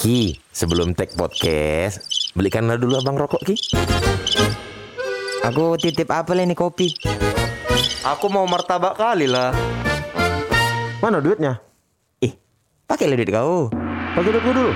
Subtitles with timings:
[0.00, 3.52] Ki, sebelum take podcast, belikanlah dulu abang rokok Ki.
[5.44, 6.88] Aku titip apa ini kopi?
[8.08, 9.52] Aku mau martabak kali lah.
[11.04, 11.60] Mana duitnya?
[12.24, 12.32] Ih,
[12.88, 13.68] pakai duit kau.
[14.16, 14.72] Pakai duitku dulu.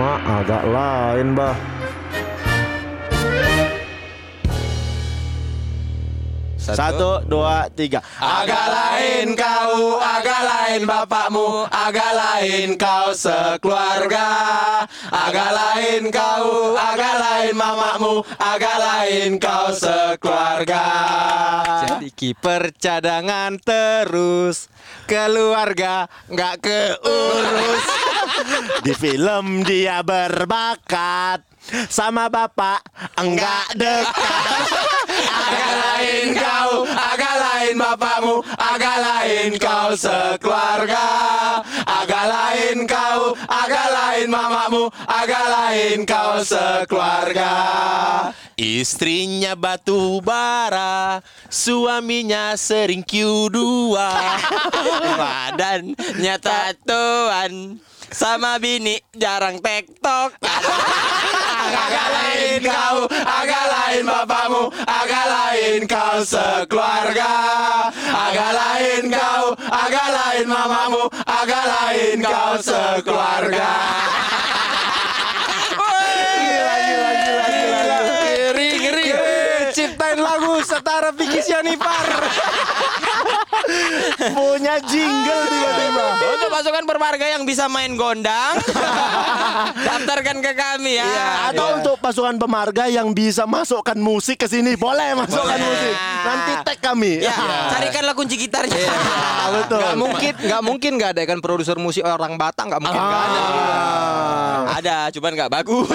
[0.00, 1.73] Ma, agak lain, bah.
[6.64, 8.00] Satu, dua, tiga.
[8.16, 14.28] Agak lain kau, agak lain bapakmu, agak lain kau sekeluarga.
[15.12, 20.86] Agak lain kau, agak lain mamamu, agak lain kau sekeluarga.
[21.84, 24.72] Jadi kiper cadangan terus,
[25.04, 27.84] keluarga nggak keurus.
[28.84, 31.44] Di film dia berbakat
[31.88, 32.84] sama bapak
[33.16, 34.68] enggak dekat.
[35.14, 41.08] Agak lain kau, agak lain bapakmu, agak lain kau sekeluarga.
[41.84, 47.52] Agak lain kau, agak lain mamamu, agak lain kau sekeluarga.
[48.54, 51.18] Istrinya batu bara,
[51.50, 53.58] suaminya sering Q2.
[55.18, 60.36] Badannya tatuan, sama bini jarang tektok.
[61.64, 67.34] agak lain kau, agak lain bapakmu, agak lain kau sekeluarga.
[67.94, 73.72] Agak lain kau, agak lain mamamu, agak lain kau sekeluarga.
[79.74, 82.06] Ciptain lagu setara Vicky Sianipar.
[84.34, 86.06] Punya jingle tiba-tiba.
[86.36, 88.60] Untuk pasukan bermarga yang bisa main gondang,
[89.86, 91.06] daftarkan ke kami ya.
[91.06, 95.64] Iya, atau untuk pasukan pemarga yang bisa masukkan musik ke sini, boleh masukkan Boleh.
[95.64, 95.94] musik.
[96.24, 97.12] Nanti tag kami.
[97.24, 97.34] Ya,
[97.72, 98.76] carikanlah kunci gitarnya.
[98.76, 99.80] Ah, betul.
[99.80, 103.40] Gak mungkin, gak mungkin gak ada kan produser musik orang Batang gak mungkin gak ada.
[103.40, 104.76] Ah.
[104.80, 105.88] Ada, cuman nggak bagus.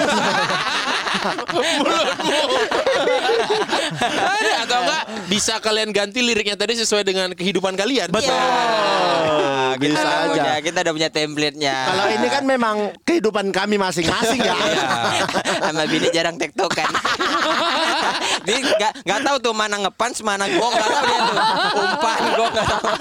[4.00, 8.08] Ada atau enggak bisa kalian ganti liriknya tadi sesuai dengan kehidupan kalian.
[8.08, 8.32] Betul.
[8.32, 10.28] Oh, kita bisa udah aja.
[10.32, 11.76] punya, kita udah punya template-nya.
[11.92, 14.56] Kalau ini kan memang kehidupan kami masing-masing ya.
[14.56, 14.84] Iya.
[15.60, 16.88] sama bini jarang tektokan.
[18.48, 21.36] Dia nggak nggak tahu tuh mana ngepans mana gong nggak tahu dia tuh.
[21.76, 22.92] Umpan gong nggak tahu.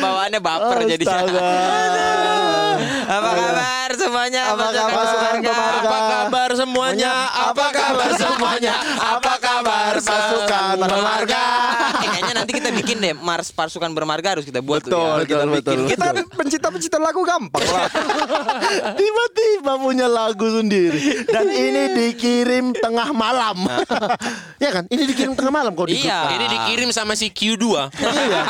[0.00, 1.04] Bawaannya baper jadi.
[1.04, 1.40] Astaga.
[3.06, 4.42] Apa kabar semuanya?
[4.52, 5.54] Apa kabar, pemarga?
[5.54, 7.12] Apa kabar semuanya?
[7.30, 8.74] Apa kabar semuanya?
[8.98, 11.44] Apa kabar Pasukan bermarga?
[12.00, 15.44] Eh, kayaknya nanti kita bikin deh Mars pasukan bermarga harus kita buat tuh Betul, ya.
[15.44, 15.78] betul, betul.
[15.88, 17.88] Kita pencipta-pencipta lagu gampang lah.
[19.00, 23.56] Tiba-tiba punya lagu sendiri dan ini dikirim tengah malam.
[24.62, 24.84] ya kan?
[24.88, 26.36] Ini dikirim tengah malam kok di Iya.
[26.36, 27.64] Ini dikirim sama si Q2.
[28.00, 28.42] Iya.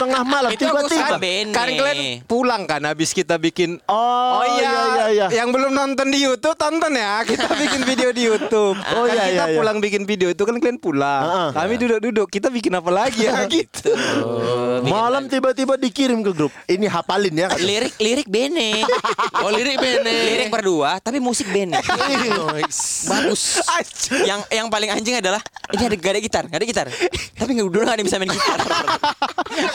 [0.00, 1.16] Tengah malam tiba-tiba.
[1.52, 5.26] Kan kalian pulang kan habis kita bikin Oh, iya iya iya.
[5.42, 7.22] Yang belum nonton di YouTube tonton ya.
[7.22, 8.76] Kita bikin video di YouTube.
[8.96, 9.56] Oh, Kan iya, kita iya, iya.
[9.56, 11.22] pulang bikin video itu kan kalian pulang.
[11.24, 11.48] Heeh.
[11.54, 12.28] Kami duduk-duduk.
[12.28, 13.90] Kita bikin apa lagi ya gitu.
[14.86, 16.52] Malam tiba-tiba dikirim ke grup.
[16.66, 17.48] Ini hafalin ya.
[17.56, 18.82] Lirik lirik Bene.
[19.46, 20.10] Oh lirik bene.
[20.32, 21.76] Lirik berdua tapi musik Bene.
[23.06, 23.60] Bagus.
[24.24, 25.38] yang yang paling anjing adalah
[25.70, 26.86] ini ada gak ada gitar, gak ada gitar.
[27.36, 28.58] Tapi nggak dua ada yang bisa main gitar.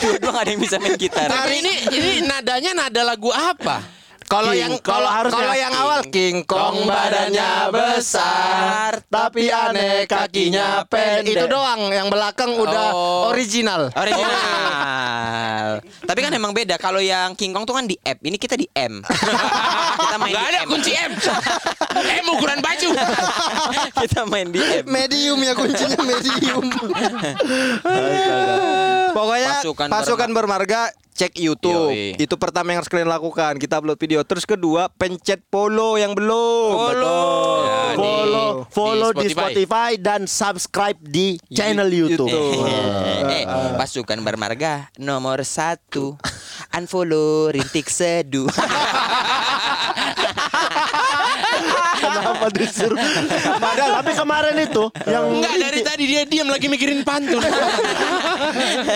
[0.02, 1.28] Dua-dua nggak ada yang bisa main gitar.
[1.30, 4.01] Tapi ini ini nadanya nada lagu apa?
[4.32, 11.36] Kalau yang kalau Harusnya kalau yang awal King Kong badannya besar tapi aneh kakinya pendek.
[11.36, 13.28] Itu doang yang belakang udah Oh.
[13.28, 13.92] original.
[13.92, 14.32] Original.
[16.08, 16.76] Tapi kan emang beda.
[16.76, 18.18] Kalau yang King Kong tuh kan di F.
[18.20, 19.04] Ini kita di M.
[20.00, 20.68] kita main Gak di ada M.
[20.68, 21.12] kunci M.
[22.20, 22.88] M ukuran baju.
[24.00, 24.84] kita main di M.
[24.86, 26.64] Medium ya kuncinya medium.
[29.12, 31.92] Pokoknya Pasukan pasukan, bermarga cek YouTube.
[31.92, 32.16] Yoi.
[32.16, 33.60] Itu pertama yang harus kalian lakukan.
[33.60, 34.24] Kita upload video.
[34.24, 36.70] Terus kedua pencet follow yang belum.
[36.72, 37.22] Follow.
[37.22, 37.62] Betul.
[37.62, 39.52] Ya, follow follow di Di Spotify.
[39.52, 39.90] Spotify.
[40.00, 42.32] dan subscribe di channel YouTube.
[43.32, 46.20] Eh, pasukan bermarga nomor satu
[46.76, 48.44] unfollow rintik seduh
[52.22, 52.98] Kenapa disuruh?
[53.58, 57.42] Padahal tapi kemarin itu yang Enggak dari tadi dia diam lagi mikirin pantun.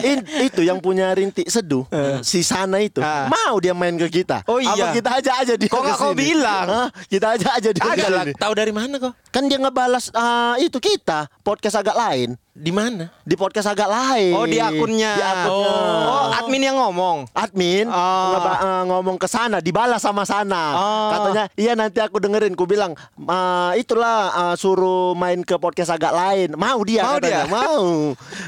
[0.02, 1.84] in- itu yang punya rintik seduh
[2.22, 3.26] si sana itu Ah.
[3.26, 4.46] mau dia main ke kita.
[4.46, 4.72] Oh iya.
[4.72, 6.66] Apa kita aja aja dia Kok nggak kau bilang?
[6.66, 6.88] Hah?
[7.06, 8.24] Kita aja aja dia lah.
[8.32, 9.12] Tahu dari mana kok?
[9.28, 12.38] Kan dia ngebalas ah, itu kita podcast agak lain.
[12.56, 13.12] Di mana?
[13.20, 14.32] Di podcast agak lain.
[14.32, 15.12] Oh di akunnya.
[15.12, 15.76] Di akunnya.
[16.00, 17.28] Oh admin yang ngomong.
[17.30, 18.82] Admin Oh.
[18.86, 20.62] ngomong ke sana, dibalas sama sana.
[20.72, 21.08] Oh.
[21.12, 22.56] Katanya, iya nanti aku dengerin.
[22.56, 26.56] Ku bilang, "Eh, itulah eh, suruh main ke podcast agak lain.
[26.56, 27.52] Mau dia Mau katanya, dia?
[27.52, 27.84] mau.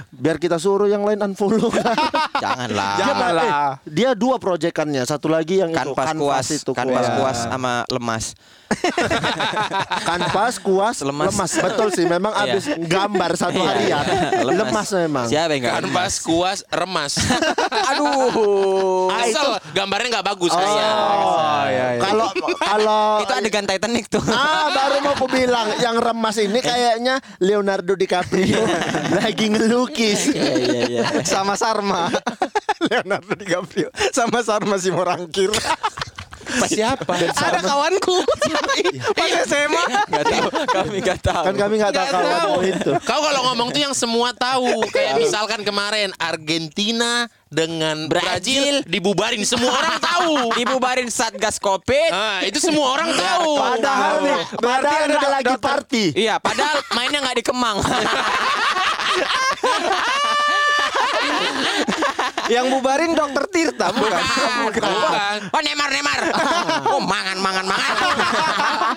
[0.09, 1.69] Biar kita suruh yang lain unfollow.
[2.43, 2.93] Janganlah.
[2.97, 3.45] Janganlah.
[3.45, 7.17] eh, dia dua proyekannya, satu lagi yang itu Kanvas kuas, itu kanvas kuas.
[7.19, 8.33] kuas sama lemas.
[10.05, 11.33] Kanvas kuas Lemas.
[11.33, 11.53] lemas.
[11.57, 12.41] Betul sih, memang Iya.
[12.47, 13.98] habis gambar satu Iya, harian.
[14.05, 14.43] Iya.
[14.45, 15.27] Lemas memang.
[15.27, 15.75] Siapa yang enggak?
[15.83, 17.13] Kanvas, kuas, remas.
[17.95, 19.11] Aduh.
[19.11, 20.95] Kesel, gambarnya nggak bagus Oh, kasihan.
[21.69, 22.01] iya, iya.
[22.01, 24.23] Kalau kalau Itu adegan Titanic tuh.
[24.29, 28.63] Ah, baru mau aku bilang yang remas ini kayaknya Leonardo DiCaprio
[29.19, 30.31] lagi ngelukis.
[30.33, 30.53] Iya
[30.87, 31.03] iya.
[31.27, 32.09] sama Sarma.
[32.89, 35.51] Leonardo DiCaprio sama Sarma Simorangkir.
[36.49, 37.13] Siapa?
[37.29, 38.17] Ada kawanku.
[39.13, 39.83] Pas SMA.
[40.09, 40.49] Enggak tahu.
[40.67, 41.45] Kami enggak tahu.
[41.45, 42.49] Kan kami nggak tahu Nggak kalau tahu.
[42.49, 42.91] mau itu.
[43.05, 44.85] Kau kalau ngomong tuh yang semua tahu.
[44.89, 48.85] Kayak misalkan kemarin Argentina dengan Brazil, Brazil.
[48.85, 50.53] dibubarin semua orang tahu.
[50.55, 52.11] dibubarin Satgas Covid.
[52.11, 53.57] Ah, itu semua orang tahu.
[53.57, 55.65] Padahal nih, padahal ada nggak lagi dokter.
[55.65, 56.05] party.
[56.13, 57.79] Iya, padahal mainnya nggak di Kemang.
[62.49, 64.23] Yang bubarin dokter Tirta bukan?
[64.69, 65.39] Bukan.
[65.53, 66.21] Oh Neymar Neymar.
[66.89, 67.95] Oh mangan mangan mangan.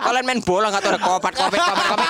[0.02, 2.10] Kalian main bola nggak tahu ada kopat kopet kopet kopet.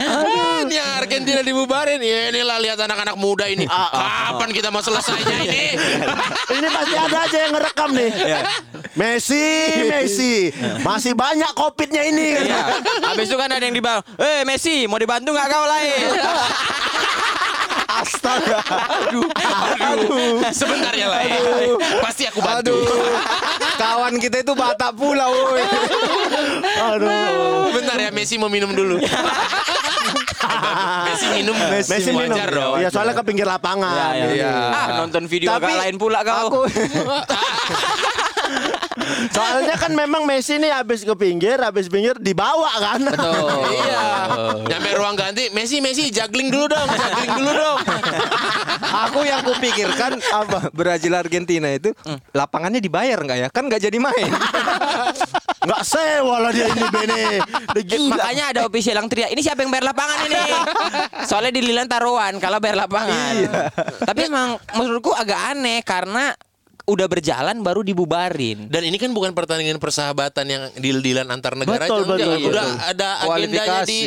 [0.00, 2.00] Ah, Ini yang Argentina dibubarin.
[2.00, 3.64] Ya inilah lihat anak-anak muda ini.
[3.68, 5.76] Kapan kita mau selesainya ini?
[6.50, 8.10] Ini pasti ada aja yang ngerekam nih.
[8.92, 9.46] Messi,
[9.86, 10.34] Messi.
[10.82, 12.28] Masih banyak covidnya ini.
[12.40, 12.62] Iya.
[13.04, 14.00] Habis itu kan ada yang dibawa.
[14.16, 16.08] Eh Messi mau dibantu nggak kau lain?
[18.00, 18.60] Astaga.
[19.04, 20.40] Aduh.
[20.50, 21.20] Sebentar ya lah.
[21.24, 21.38] ya.
[22.00, 22.72] Pasti aku bantu.
[22.72, 23.12] Aduh.
[23.76, 25.64] Kawan kita itu Batak pula, woi.
[26.96, 27.72] Aduh.
[27.76, 29.00] Bentar ya Messi mau minum dulu.
[31.06, 31.56] Messi minum.
[31.56, 32.32] Messi minum.
[32.32, 32.80] wajar dong.
[32.80, 34.14] Ya soalnya ke pinggir lapangan.
[34.16, 34.54] Iya.
[34.72, 36.48] Ah nonton video Tapi agak lain pula kau.
[36.48, 36.60] Aku
[39.30, 43.00] Soalnya kan memang Messi nih habis ke pinggir, habis pinggir dibawa kan.
[43.70, 44.02] Iya.
[44.66, 47.78] Nyampe ruang ganti, Messi Messi juggling dulu dong, juggling dulu dong.
[49.06, 51.94] aku yang kupikirkan apa Brazil Argentina itu
[52.34, 53.48] lapangannya dibayar nggak ya?
[53.52, 54.30] Kan nggak jadi main.
[55.60, 57.24] Nggak sewa lah dia ini Bene.
[57.84, 58.16] Gila.
[58.16, 60.42] Makanya ada official yang teriak, ini siapa yang bayar lapangan ini?
[61.28, 63.34] Soalnya di Lilan taruhan kalau bayar lapangan.
[64.08, 66.32] Tapi emang menurutku agak aneh karena
[66.86, 68.68] udah berjalan baru dibubarin.
[68.70, 72.12] Dan ini kan bukan pertandingan persahabatan yang deal-dealan antar negara Betul, aja.
[72.14, 72.90] Enggak, betul, Udah betul.
[72.92, 74.00] ada agendanya di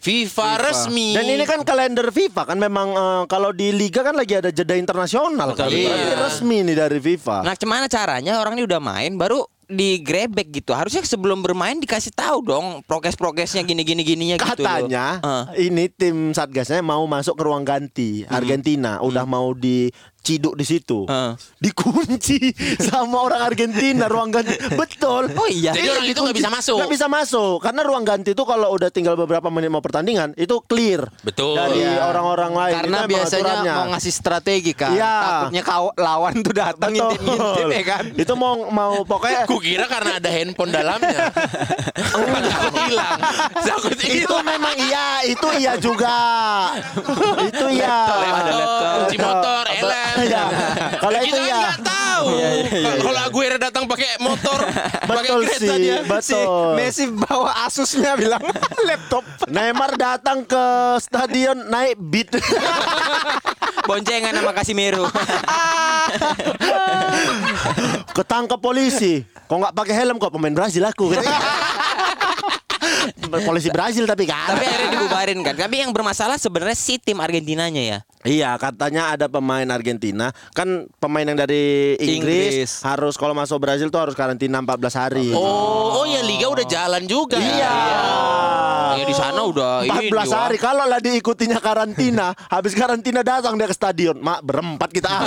[0.00, 1.12] FIFA, resmi.
[1.12, 4.72] Dan ini kan kalender FIFA kan memang eh, kalau di liga kan lagi ada jeda
[4.72, 5.68] internasional kan.
[5.68, 6.16] Iya.
[6.18, 7.44] resmi nih dari FIFA.
[7.44, 10.74] Nah, gimana caranya orang ini udah main baru digrebek gitu.
[10.74, 14.44] Harusnya sebelum bermain dikasih tahu dong prokes-prokesnya gini-gini gininya gitu.
[14.58, 14.66] loh.
[14.82, 15.70] Katanya Eh.
[15.70, 21.06] ini tim satgasnya mau masuk ke ruang ganti Argentina, udah mau diciduk di situ.
[21.06, 21.38] Hmm.
[21.62, 22.50] Dikunci
[22.82, 24.58] sama orang Argentina ruang ganti.
[24.74, 25.30] Betul.
[25.32, 25.70] Oh iya.
[25.70, 26.76] Jadi orang itu nggak bisa masuk.
[26.76, 30.54] Nggak bisa masuk karena ruang ganti itu kalau udah tinggal beberapa menit mau pertandingan itu
[30.64, 31.58] clear Betul.
[31.58, 32.06] dari Iya.
[32.06, 32.74] orang-orang lain.
[32.78, 33.74] Karena Itu biasanya aturannya.
[33.74, 34.94] mau ngasih strategi kan.
[34.94, 35.14] Iya.
[35.18, 38.04] Takutnya kau lawan tuh datang ngintip-ngintip ya kan.
[38.14, 41.18] Itu mau mau pokoknya Kukira karena ada handphone dalamnya.
[42.50, 43.20] Takut hilang.
[43.58, 46.18] Takut itu memang iya, itu iya juga.
[47.50, 47.96] itu iya.
[48.06, 50.14] Laptop, kunci motor, helm.
[50.22, 50.42] Iya.
[51.00, 51.36] Kalau itu
[52.26, 52.48] kan iya.
[52.50, 53.00] nggak tahu.
[53.00, 54.58] Kalau Aguero datang pakai motor,
[55.10, 55.98] pakai kereta sih, dia.
[56.00, 56.72] Si betul.
[56.76, 58.42] Messi bawa Asusnya bilang
[58.88, 59.24] laptop.
[59.48, 60.64] Neymar datang ke
[61.00, 62.30] stadion naik beat.
[63.88, 65.08] Boncengan sama Casimiro.
[68.14, 69.24] Ketangkap polisi.
[69.50, 71.10] Kok nggak pakai helm kok pemain Brazil aku.
[73.38, 74.58] Polisi Brazil tapi kan.
[74.58, 75.54] Tapi akhirnya dibubarin kan.
[75.54, 77.98] Tapi yang bermasalah sebenarnya si tim Argentinanya ya.
[78.20, 82.72] Iya, katanya ada pemain Argentina, kan pemain yang dari Inggris, Inggris.
[82.84, 85.32] harus kalau masuk Brazil tuh harus karantina 14 hari.
[85.32, 87.40] Oh, oh ya liga udah jalan juga.
[87.40, 87.76] Iya.
[89.00, 90.12] Ya di sana udah 14 ini.
[90.12, 90.28] Wak.
[90.36, 95.08] hari kalau lah diikutinya karantina, habis karantina datang dia ke stadion, mak berempat kita.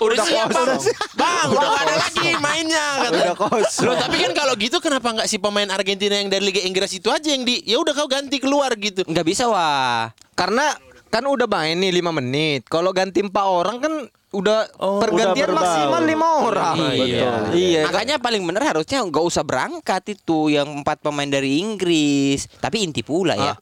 [0.00, 0.64] Udah siap bang.
[0.64, 0.96] Udah siap.
[1.12, 2.86] Bang, udah gak ada lagi mainnya.
[3.04, 3.10] Kata.
[3.12, 3.84] Udah kosong.
[3.84, 7.08] Loh, tapi kan kalau gitu kenapa nggak si pemain Argentina yang dari Liga Inggris itu
[7.08, 9.08] aja yang di ya udah kau ganti keluar gitu.
[9.08, 10.12] Nggak bisa wah.
[10.36, 10.76] Karena
[11.08, 12.68] kan udah main nih 5 menit.
[12.68, 13.94] Kalau ganti 4 orang kan
[14.30, 16.76] udah pergantian udah maksimal lima orang.
[17.02, 17.50] Iya.
[17.50, 17.82] Iya.
[17.90, 22.46] Makanya paling bener harusnya nggak usah berangkat itu yang empat pemain dari Inggris.
[22.62, 23.54] Tapi inti pula ya.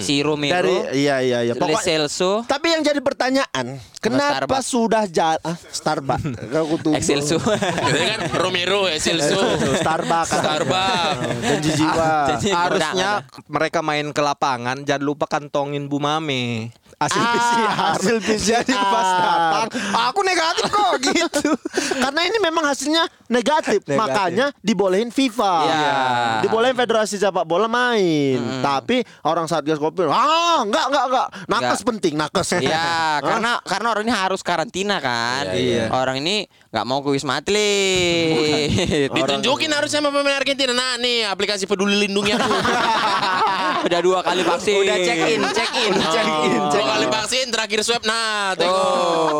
[0.00, 1.52] Si Romero, Dari iya iya iya.
[1.52, 4.66] Le Pokoknya Celso, tapi yang jadi pertanyaan, kenapa Starbucks.
[4.66, 6.26] sudah jalan ah, Starbucks?
[6.64, 7.36] Aku tuh Excelso.
[7.92, 9.40] Itu kan Romero, Celso,
[9.84, 10.32] Starbucks.
[10.32, 11.20] Starbucks.
[11.46, 12.12] Janji jiwa.
[12.56, 13.10] Harusnya
[13.52, 16.72] mereka main ke lapangan jangan lupa kantongin Bu Mame.
[16.96, 17.68] Hasil Ah, PCR.
[17.92, 18.64] hasil PCR.
[18.64, 19.68] Jadi pas datang,
[20.08, 21.52] aku negatif kok gitu.
[21.92, 24.00] Karena ini memang hasilnya negatif, Negatif.
[24.00, 25.54] makanya dibolehin FIFA.
[25.62, 25.92] Iya.
[26.40, 28.40] Dibolehin Federasi Sepak Bola main.
[28.64, 31.26] Tapi orang Satgas Covid, ah enggak enggak enggak.
[31.44, 31.88] Nakes Enggak.
[31.92, 32.48] penting, nakes.
[32.56, 32.88] Iya,
[33.28, 35.52] karena karena orang ini harus karantina kan.
[35.52, 35.92] Iya.
[35.92, 39.12] Orang ini nggak mau ke Wisma Atlet.
[39.12, 40.72] Ditunjukin harusnya sama pemain Argentina.
[40.72, 42.48] Nah nih aplikasi peduli lindungi aku.
[43.86, 44.82] Udah dua kali vaksin.
[44.82, 47.10] Udah check in, check in, check in, Dua check kali in.
[47.14, 48.02] vaksin terakhir swab.
[48.02, 48.82] Nah, tengok.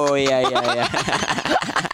[0.06, 0.84] Oh iya iya iya.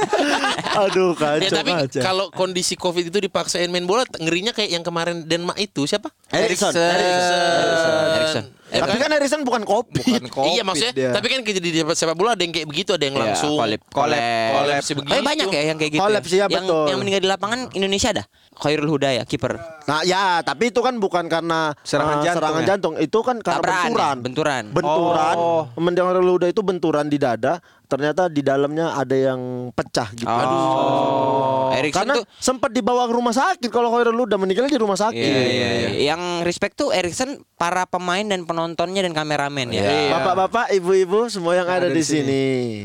[0.86, 2.00] Aduh kacau Ya tapi kacau.
[2.00, 6.08] kalau kondisi Covid itu dipaksain main bola, ngerinya kayak yang kemarin Denmark itu siapa?
[6.30, 6.72] Erikson.
[6.74, 8.44] Erikson.
[8.70, 9.98] Ya Tapi kan Erikson bukan kopi.
[9.98, 11.10] Bukan covid iya maksudnya, dia.
[11.10, 13.82] tapi kan di di sepak bola ada yang kayak begitu, ada yang Iya, langsung kolab
[13.90, 15.10] kolab, kolab sih begitu.
[15.10, 16.02] Eh banyak ya yang kayak gitu.
[16.06, 16.84] Collab sih, ya, yang, betul.
[16.86, 18.24] yang meninggal di lapangan Indonesia ada.
[18.54, 19.58] Khairul Hudaya kiper.
[19.90, 22.68] Nah ya, tapi itu kan bukan karena Serangan eh, jantung serangan ya?
[22.70, 22.94] jantung.
[23.02, 23.82] Itu kan karena Tabrakan ya?
[23.90, 24.16] benturan.
[24.22, 24.62] Benturan.
[24.70, 25.34] Benturan.
[25.34, 25.62] Oh.
[25.74, 27.58] Mendengar luda itu benturan di dada.
[27.90, 30.30] Ternyata di dalamnya ada yang pecah gitu.
[30.30, 31.74] Oh.
[31.74, 35.18] Erikson Karena tuh sempat dibawa ke rumah sakit kalau Khairul Luda meninggalnya di rumah sakit.
[35.18, 36.14] Iya, iya, iya.
[36.14, 39.82] Yang respect tuh Erikson para pemain dan penontonnya dan kameramen ya.
[39.82, 40.14] Iya.
[40.14, 42.38] Bapak-bapak, ibu-ibu semua yang ada, ada di sini.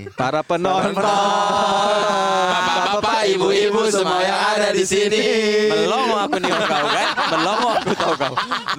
[0.05, 0.09] sini.
[0.17, 0.97] Para penonton.
[2.49, 5.21] Bapak-bapak, ibu-ibu semua yang ada di sini.
[5.69, 8.33] Melongo aku nih kau kan Melongo aku tahu kau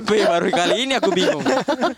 [0.06, 1.44] Be, Baru kali ini aku bingung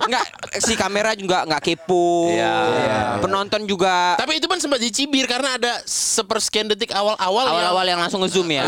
[0.05, 0.25] Enggak
[0.61, 3.19] Si kamera juga nggak kepo Iya.
[3.23, 8.01] Penonton juga Tapi itu kan sempat dicibir karena ada sepersekian detik awal-awal yang- Awal-awal yang
[8.03, 8.67] langsung ngezoom ya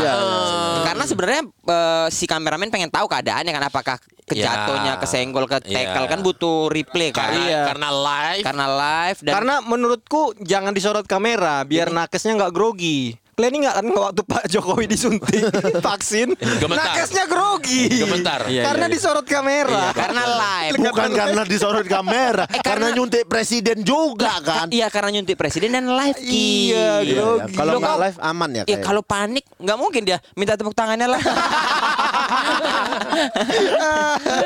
[0.86, 5.02] Karena sebenarnya eh, Si kameramen pengen tahu keadaannya kan Apakah kejatuhnya Iya.
[5.02, 6.08] Kesenggol ke tackle Iya.
[6.08, 11.66] kan butuh replay kan karena, karena live Karena live dan Karena menurutku jangan disorot kamera
[11.66, 13.18] biar nakesnya nggak grogi.
[13.40, 15.40] Kalian ingat kan waktu Pak Jokowi disuntik
[15.88, 16.92] vaksin, Gemetar.
[16.92, 17.88] nakesnya grogi.
[17.88, 18.44] Gemetar.
[18.52, 18.96] Iya, karena iya, iya.
[19.00, 19.96] disorot kamera.
[19.96, 24.68] Karena live Bukan karena disorot kamera, karena karena- nyuntik presiden juga kan.
[24.68, 26.68] Iya karena nyuntik presiden dan live Ki.
[26.68, 27.56] Iya, Iya, grogi.
[27.56, 28.60] Kalau nggak live aman ya.
[28.60, 28.84] Ya kayaknya.
[28.84, 31.22] kalau panik nggak mungkin dia minta tepuk tangannya lah.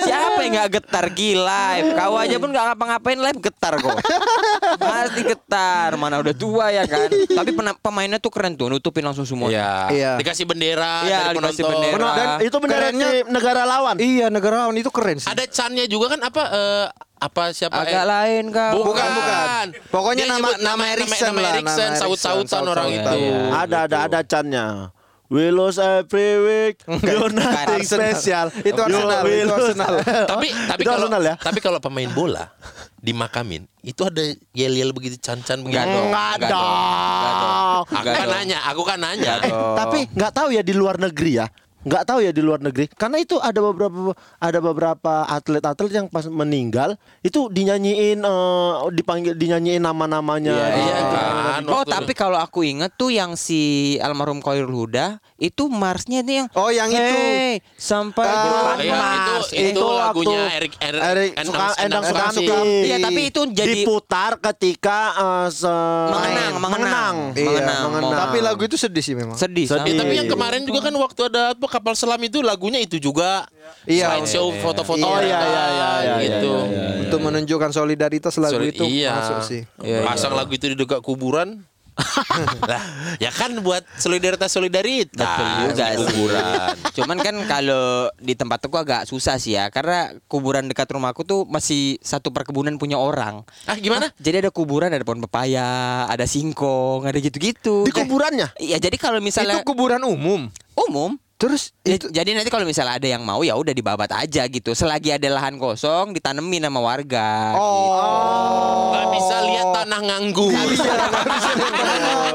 [0.07, 1.67] Siapa yang nggak getar gila?
[1.99, 3.99] Kau aja pun nggak ngapa-ngapain live getar kok.
[4.79, 5.99] Pasti getar.
[5.99, 7.11] Mana udah tua ya kan.
[7.11, 7.51] Tapi
[7.83, 9.49] pemainnya tuh keren tuh nutupin langsung semua.
[9.49, 9.89] Iya.
[9.89, 10.13] Iya.
[10.21, 11.89] Dikasih bendera Iya, dari dikasih penonton.
[11.89, 12.11] bendera.
[12.13, 12.69] Dan itu tim
[13.33, 13.97] negara lawan.
[13.97, 15.25] Iya, negarawan itu keren sih.
[15.25, 16.87] Ada cannya juga kan apa eh,
[17.17, 18.85] apa siapa Agak eh, lain kau.
[18.85, 19.67] Bukan, bukan.
[19.89, 23.17] Pokoknya Dia nama- nyebut nama Erikson nama lah, Erikson, nama saut-sautan Erikson, orang saut-sautan.
[23.17, 23.25] itu.
[23.25, 23.41] Iya.
[23.57, 24.67] ada ada ada cannya.
[25.33, 26.85] We lose every week.
[26.85, 28.53] You're nothing special.
[28.61, 29.49] Itu Arsenal, itu.
[29.51, 29.95] Arsenal.
[30.29, 31.35] tapi tapi Itu kalau Arsenal ya?
[31.41, 32.53] tapi kalau pemain bola
[33.01, 34.21] dimakamin itu ada
[34.53, 35.81] yel-yel begitu can-can begitu.
[35.81, 36.07] Enggak dong.
[36.09, 36.65] Enggak Enggak dong.
[36.65, 37.53] Enggak dong.
[37.53, 37.83] dong.
[37.89, 39.33] Aku kan nanya, aku kan nanya.
[39.77, 41.47] Tapi nggak tahu ya di luar negeri ya.
[41.85, 42.89] Nggak tahu ya di luar negeri.
[42.91, 49.81] Karena itu ada beberapa ada beberapa atlet-atlet yang pas meninggal itu dinyanyiin eh, dipanggil dinyanyiin
[49.81, 50.51] nama-namanya.
[50.51, 51.15] Iya, iya, Gitu.
[51.15, 51.63] kan.
[51.67, 53.61] Oh tapi kalau aku inget tuh yang si
[53.99, 56.99] almarhum Khairul Huda itu marsnya itu yang Oh, yang itu.
[57.15, 59.15] Hey, sampai Ah, bulan Iya, Mars.
[59.15, 62.47] itu itu, Itu lagunya Erik Erik Erik Endang- Suka- Endang Endang Sukamti.
[62.85, 65.69] Iya, tapi itu jadi- diputar ketika eh, se-
[66.11, 66.63] Mengenang, main.
[66.63, 67.15] mengenang.
[67.35, 68.19] Iya, Mengenang, mengenang.
[68.19, 69.37] Tapi lagu itu sedih sih memang.
[69.37, 69.67] sedih.
[69.67, 69.93] Sedih.
[69.93, 73.51] Ya, tapi yang kemarin juga kan waktu ada apa kapal selam itu lagunya itu juga
[73.85, 74.15] Iya.
[74.15, 76.53] slideshow foto-foto Oh, iya, iya, iya, iya, gitu.
[77.03, 79.13] Untuk menunjukkan solidaritas lagu Solid- itu iya.
[79.13, 79.61] masuk sih.
[80.01, 81.67] Pasang lagu itu di dekat kuburan.
[82.67, 82.83] lah,
[83.17, 85.99] ya kan buat solidaritas solidaritas Betul juga sih.
[86.01, 86.75] kuburan.
[86.91, 87.85] Cuman kan kalau
[88.19, 92.75] di tempat aku agak susah sih ya Karena kuburan dekat rumahku tuh masih satu perkebunan
[92.75, 94.11] punya orang Ah, gimana?
[94.19, 95.71] Jadi ada kuburan, ada pohon pepaya,
[96.05, 98.51] ada singkong, ada gitu-gitu Di kuburannya.
[98.57, 100.51] Iya jadi kalau misalnya Itu kuburan umum.
[100.77, 104.49] umum Terus Ya, itu jadi nanti kalau misalnya ada yang mau ya udah dibabat aja
[104.49, 104.73] gitu.
[104.73, 107.53] Selagi ada lahan kosong ditanemin sama warga.
[107.53, 108.89] Oh.
[108.91, 110.57] Gak bisa lihat tanah nganggur.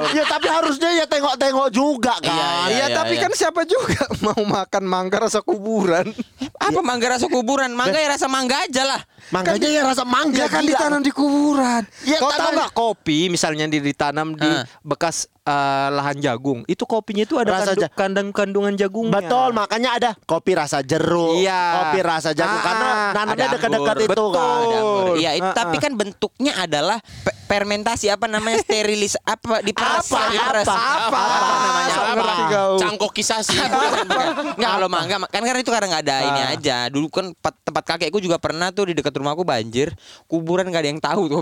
[0.10, 2.30] ya tapi harusnya ya tengok-tengok juga kan.
[2.30, 3.24] Iya, Iya, iya, tapi iya.
[3.24, 6.14] kan siapa juga mau makan mangga rasa kuburan.
[6.56, 7.74] Apa mangga rasa kuburan?
[7.74, 9.02] Mangga ya rasa mangga aja lah.
[9.30, 10.70] Mangganya ya rasa mangga Ya kan gila.
[10.72, 11.82] ditanam di kuburan.
[12.04, 14.66] Ya, Kau tahu nggak kopi misalnya di- ditanam di Ah.
[14.82, 19.18] bekas eh, lahan jagung, itu kopinya itu ada Rasa kandu- kandang kandungan jagungnya.
[19.18, 21.62] Betul, makanya ada kopi rasa jeruk, Iya.
[21.82, 24.60] kopi rasa jagung Ah, karena nanamnya ada dekat-dekat itu kan.
[24.62, 25.14] Betul.
[25.18, 25.82] Iya, itu, Ah, tapi ah.
[25.82, 30.22] kan bentuknya adalah pe- fermentasi apa namanya sterilis apa diperas Apa?
[30.22, 30.62] Apa?
[30.70, 31.22] apa,
[31.58, 32.04] namanya Apa?
[32.06, 32.14] apa?
[32.14, 32.74] Ngerti kau.
[32.78, 33.58] Cangkokisasi.
[34.60, 36.54] Nggak kalau mangga kan karena itu karena nggak ada ini Ah.
[36.54, 36.78] aja.
[36.88, 41.02] Dulu kan tempat, kakekku juga pernah tuh di dekat rumahku banjir, kuburan nggak ada yang
[41.02, 41.42] tahu tuh.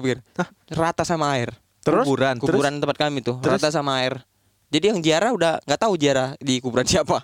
[0.72, 1.52] Rata sama air.
[1.88, 2.04] Terus?
[2.04, 4.20] Kuburan, Kuburan tempat kami tuh rata sama air.
[4.68, 7.24] Jadi yang ziarah udah nggak tahu ziarah di kuburan siapa.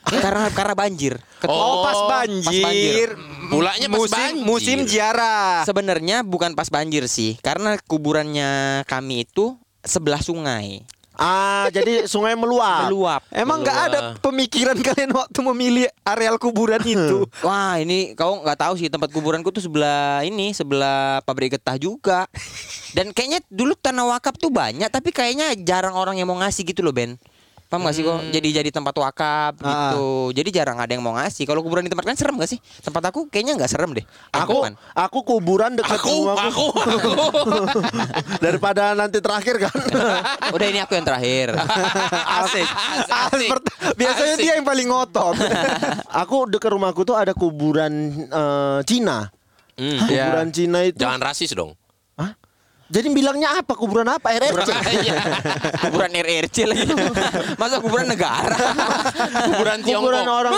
[0.00, 1.20] karena karena banjir.
[1.38, 3.12] Ket- Oh, pas Oh, banjir.
[3.46, 4.42] Pulanya pas musim, banjir.
[4.42, 5.60] Musim ziarah.
[5.62, 10.88] Sebenarnya bukan pas banjir sih, karena kuburannya kami itu sebelah sungai.
[11.20, 12.88] Ah, jadi sungai meluap.
[12.88, 13.20] Meluap.
[13.28, 17.28] Emang nggak ada pemikiran kalian waktu memilih areal kuburan itu?
[17.46, 22.24] Wah ini kau nggak tahu sih tempat kuburanku tuh sebelah ini sebelah pabrik getah juga.
[22.96, 26.80] Dan kayaknya dulu tanah wakaf tuh banyak tapi kayaknya jarang orang yang mau ngasih gitu
[26.80, 27.20] loh Ben.
[27.70, 28.18] Paham gak sih kok?
[28.28, 29.94] Jadi jadi tempat wakaf Ah.
[29.94, 30.34] gitu.
[30.34, 31.46] Jadi jarang ada yang mau ngasih.
[31.46, 32.58] Kalau kuburan di tempat kan serem gak sih?
[32.82, 34.02] Tempat aku kayaknya nggak serem deh.
[34.34, 36.66] Aku aku kuburan dekat Aku, rumahku.
[36.66, 37.10] aku, aku.
[38.44, 39.70] Daripada nanti terakhir kan.
[40.54, 41.54] Udah ini aku yang terakhir.
[42.42, 42.66] Asik.
[43.06, 43.50] Asik.
[43.94, 44.42] Biasanya Asik.
[44.42, 45.38] dia yang paling ngotot.
[46.10, 47.92] aku dekat rumahku tuh ada kuburan
[48.26, 49.30] eh, Cina.
[49.78, 49.98] Hmm.
[50.04, 50.98] Kuburan Cina itu.
[50.98, 51.78] Jangan rasis dong.
[52.90, 53.78] Jadi bilangnya apa?
[53.78, 54.34] Kuburan apa?
[54.34, 54.70] RRC.
[54.98, 55.14] Iya.
[55.86, 56.90] kuburan RRC lagi.
[57.54, 58.50] Masa kuburan negara?
[59.46, 60.10] Kuburan Tiongkok.
[60.10, 60.54] Kuburan orang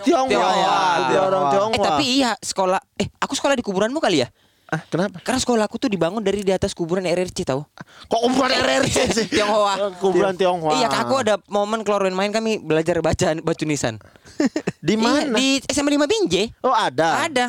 [0.00, 0.28] Tionghoa.
[0.32, 0.80] Tionghoa.
[0.96, 1.84] Kuburan orang eh Tionghoa.
[1.84, 2.80] tapi iya sekolah.
[2.96, 4.28] Eh aku sekolah di kuburanmu kali ya?
[4.66, 5.22] Ah, kenapa?
[5.22, 7.62] Karena sekolah aku tuh dibangun dari di atas kuburan RRC tahu?
[8.08, 9.26] Kok kuburan RRC sih?
[9.30, 9.94] Tionghoa.
[10.00, 10.80] Kuburan Tionghoa.
[10.80, 14.00] Iya, aku ada momen keluar main kami belajar baca baca tulisan.
[14.86, 15.36] Di Iya, mana?
[15.36, 16.44] di SMA 5 Binjai.
[16.64, 17.28] Oh, ada.
[17.28, 17.46] Ada.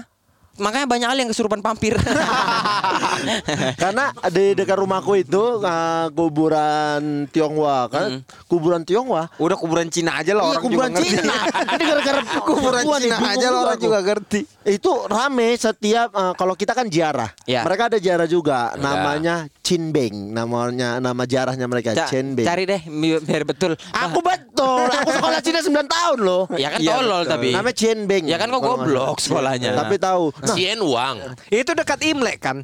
[0.58, 1.94] Makanya banyak hal yang kesurupan pampir.
[3.82, 8.10] Karena di dekat rumahku itu eh, kuburan Tionghoa kan.
[8.46, 9.30] Kuburan Tionghoa.
[9.38, 11.16] Udah kuburan Cina aja lah Iya, orang kuburan juga ngerti.
[11.16, 11.36] Cina.
[11.74, 14.40] Ini gara-gara kuburan Cina bingung aja lah orang juga ngerti.
[14.64, 17.30] Itu rame setiap eh, kalau kita kan ziarah.
[17.46, 17.62] Ya.
[17.62, 22.48] Mereka ada ziarah juga namanya Cinbeng namanya nama ziarahnya mereka Ca- Cinbeng.
[22.48, 23.76] cari deh bi- biar betul.
[23.92, 24.88] Aku betul.
[24.88, 26.44] Aku sekolah Cina 9 tahun loh.
[26.56, 27.32] Ya kan tolol betul.
[27.34, 27.48] tapi.
[27.52, 28.24] Namanya Cinbeng.
[28.26, 29.76] Ya kan kok goblok sekolahnya.
[29.76, 30.32] Tapi tahu.
[30.48, 31.16] Nah, Cien uang.
[31.50, 32.64] Itu dekat Imlek kan?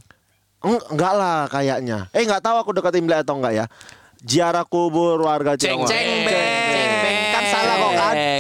[0.64, 2.08] eng- enggak lah kayaknya.
[2.10, 3.66] Eh enggak tahu aku dekat Imlek atau enggak ya.
[4.24, 6.23] Ziarah kubur warga Ceng ceng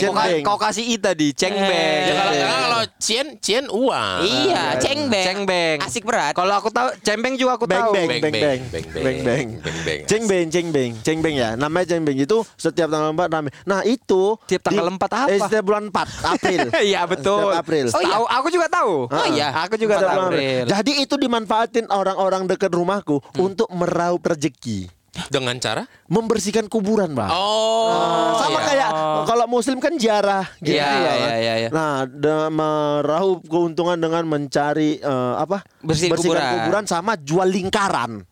[0.09, 0.29] kok kan?
[0.41, 1.99] Kau, kau kasih i tadi, cengbeng.
[2.09, 2.33] Ya kalau
[2.63, 4.19] kalau Cien Cien uang.
[4.23, 5.25] Iya, cengbeng.
[5.27, 5.77] Cengbeng.
[5.83, 6.33] Asik berat.
[6.33, 7.93] Kalau aku tahu cembeng juga aku Beng tahu.
[7.93, 10.01] beng Beng, beng beng, beng beng, beng beng beng, beng.
[10.09, 13.49] Ceng beng ceng beng ceng beng ya namanya ceng beng itu setiap tanggal 4 rame.
[13.63, 15.31] Nah itu Tiap tanggal 4 apa?
[15.31, 16.59] Eh, setiap bulan 4 April.
[16.93, 17.39] Iya betul.
[17.39, 17.85] Setiap April.
[17.93, 18.15] Oh, iya.
[18.39, 18.93] Aku juga tahu.
[19.07, 19.47] Oh iya.
[19.65, 20.35] Aku juga tahu.
[20.67, 25.02] Jadi itu dimanfaatin orang-orang dekat rumahku untuk meraup rezeki.
[25.29, 25.85] Dengan cara?
[26.09, 27.29] Membersihkan kuburan, Bang.
[27.29, 28.33] Oh.
[28.41, 28.65] sama iya.
[28.65, 28.89] kayak
[29.23, 31.69] kalau muslim kan jarah gitu Iya, ya iya, iya, iya.
[31.69, 35.61] Nah, de- meraup keuntungan dengan mencari eh, apa?
[35.85, 36.83] Bersihin Bersihkan kuburan.
[36.89, 38.25] sama jual lingkaran.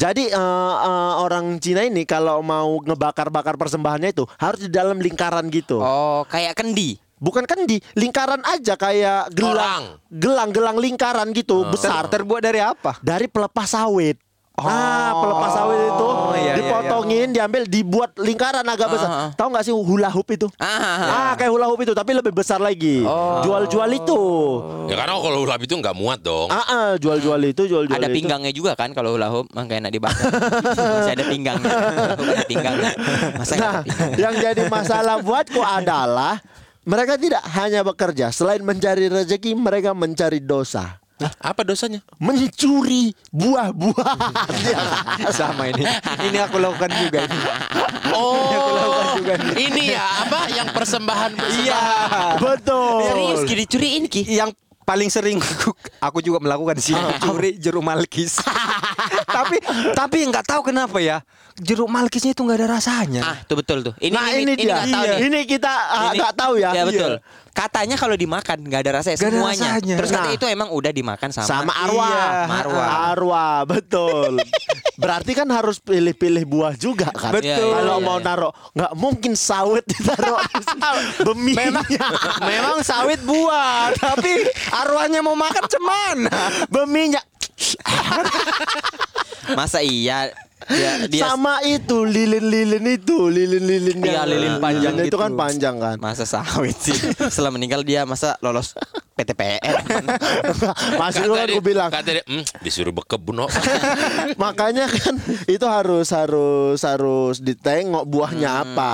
[0.00, 5.50] Jadi eh, eh, orang Cina ini kalau mau ngebakar-bakar persembahannya itu harus di dalam lingkaran
[5.50, 5.82] gitu.
[5.82, 6.96] Oh, kayak kendi.
[7.20, 12.96] Bukan kan di lingkaran aja kayak gelang, gelang-gelang lingkaran gitu besar Terbuat dari apa?
[13.04, 14.16] dari pelepas sawit.
[14.62, 19.08] Nah, pelepas sawit itu Oh, iya, iya, dipotongin, diambil, dibuat lingkaran agak besar.
[19.08, 19.30] Ah, ah.
[19.32, 20.46] Tahu nggak sih hula hoop itu?
[20.56, 23.02] Ah, Ah, kayak hula hoop itu, tapi lebih besar lagi.
[23.40, 24.20] Jual-jual itu.
[24.86, 26.46] Ya karena kalau ulap itu nggak muat dong.
[26.46, 28.14] Ah, ah, jual-jual itu, jual-jual ada itu.
[28.14, 30.28] pinggangnya juga kan kalau hula hoop, makanya enak dibakar.
[30.76, 31.70] Masih ada pinggangnya.
[32.12, 32.90] ada pinggangnya.
[33.34, 34.16] Masa Nah, ada pinggangnya?
[34.18, 36.36] yang jadi masalah buatku adalah
[36.82, 40.99] mereka tidak hanya bekerja, selain mencari rezeki, mereka mencari dosa.
[41.20, 42.00] Nah, apa dosanya?
[42.16, 44.48] Mencuri buah-buahan.
[45.36, 45.84] Sama ini.
[46.24, 47.38] Ini aku lakukan juga ini.
[48.16, 49.20] Oh,
[49.54, 51.80] ini ya apa yang persembahan Iya.
[52.40, 53.04] Betul.
[53.04, 54.24] Serius Ki dicuriin Ki.
[54.24, 54.56] Yang
[54.88, 55.70] paling sering aku,
[56.02, 58.40] aku juga melakukan sih curi jeruk malkis.
[59.30, 59.56] tapi
[60.00, 61.22] tapi nggak tahu kenapa ya
[61.60, 63.20] jeruk malkisnya itu nggak ada rasanya.
[63.20, 63.92] Ah, tuh betul tuh.
[64.00, 64.80] Ini nah ini, ini, dia.
[64.80, 65.18] tahu nih.
[65.28, 66.70] Ini kita ah, Ini- nggak tahu ya.
[66.72, 67.12] Ya betul.
[67.20, 67.48] Iya.
[67.50, 69.68] Katanya kalau dimakan nggak ada rasanya ada semuanya.
[69.76, 69.94] rasanya.
[70.00, 70.38] Terus katanya Nah.
[70.40, 71.44] itu emang udah dimakan sama.
[71.46, 72.08] sama arwah.
[72.08, 72.24] Iya,
[72.64, 72.86] arwah.
[73.12, 74.32] Arwah, betul.
[75.02, 77.32] Berarti kan harus pilih-pilih buah juga kan.
[77.34, 77.60] Betul.
[77.68, 78.24] Kalau Iya, mau iya.
[78.24, 80.40] naruh nggak mungkin sawit ditaruh
[81.28, 81.52] bemi.
[81.52, 81.84] Memang
[82.40, 84.32] memang sawit buah, tapi
[84.72, 86.16] arwahnya mau makan cuman.
[86.68, 87.20] beminya
[89.58, 90.30] Masa iya
[90.70, 95.18] dia, dia sama itu lilin-lilin itu, lilin-lilin Iya, lilin panjang itu gitu.
[95.18, 95.96] kan panjang kan.
[95.98, 96.94] masa sawit sih.
[97.20, 98.72] Setelah meninggal dia masa lolos
[99.18, 99.60] PTPN.
[100.96, 103.44] Maksud lu kan gue bilang kata dia, "Hmm, disuruh bekebun.
[103.44, 103.50] oh."
[104.42, 108.62] Makanya kan itu harus harus harus ditengok buahnya Hmm.
[108.72, 108.92] apa.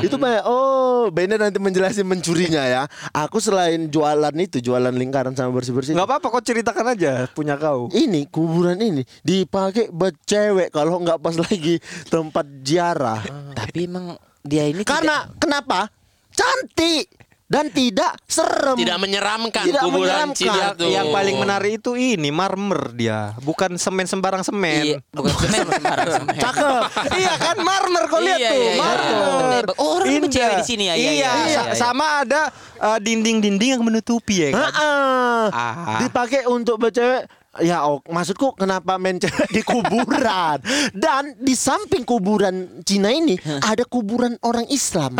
[0.00, 2.82] Itu banyak oh Bene nanti menjelasin mencurinya ya.
[3.10, 5.92] Aku selain jualan itu jualan lingkaran sama bersih-bersih.
[5.92, 7.88] Nggak apa-apa kau ceritakan aja punya kau.
[7.88, 13.20] Ini kuburan ini dipakai buat cewek kalau nggak pas lagi tempat ziarah.
[13.58, 14.12] Tapi emang
[14.44, 15.88] dia ini Karena kenapa?
[16.30, 17.08] Cantik
[17.48, 18.76] dan tidak serem.
[18.76, 20.36] Tidak menyeramkan Tidak kuburan
[20.76, 20.92] tuh.
[20.92, 24.84] Yang paling menarik itu ini marmer dia, bukan semen sembarang tidak semen.
[24.84, 26.34] iya, bukan semen sembarang semen.
[26.36, 26.82] Cakep.
[27.16, 28.76] iya kan marmer kau lihat Iya, tuh, iya, iya.
[28.76, 29.64] marmer.
[29.80, 30.28] Oh, orang Indah.
[30.28, 31.74] cewek di sini ya, iya, Iya, iya, iya, iya.
[31.74, 34.68] sama ada uh, dinding-dinding yang menutupi ya kan.
[34.68, 35.98] Ah, Ah.
[36.04, 37.24] Dipakai untuk bercewek
[37.58, 40.58] Ya, oh, maksudku kenapa main cewek di kuburan?
[40.94, 45.18] Dan di samping kuburan Cina ini ada kuburan orang Islam.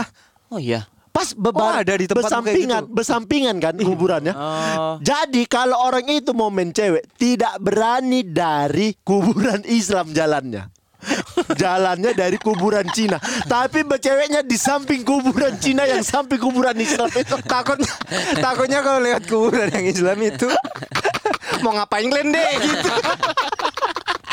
[0.48, 0.87] Oh iya.
[1.11, 2.94] Pas bebar Oh, ada di tempat bersampingan, gitu?
[2.94, 4.35] bersampingan kan kuburannya.
[4.38, 4.96] Oh.
[5.03, 10.70] Jadi kalau orang itu mau main cewek tidak berani dari kuburan Islam jalannya.
[11.55, 17.38] Jalannya dari kuburan Cina, tapi berceweknya di samping kuburan Cina yang samping kuburan Islam itu.
[17.55, 17.92] takutnya
[18.42, 20.51] takutnya kalau lewat kuburan yang Islam itu
[21.61, 22.51] mau ngapain kalian deh?
[22.64, 22.92] Gitu.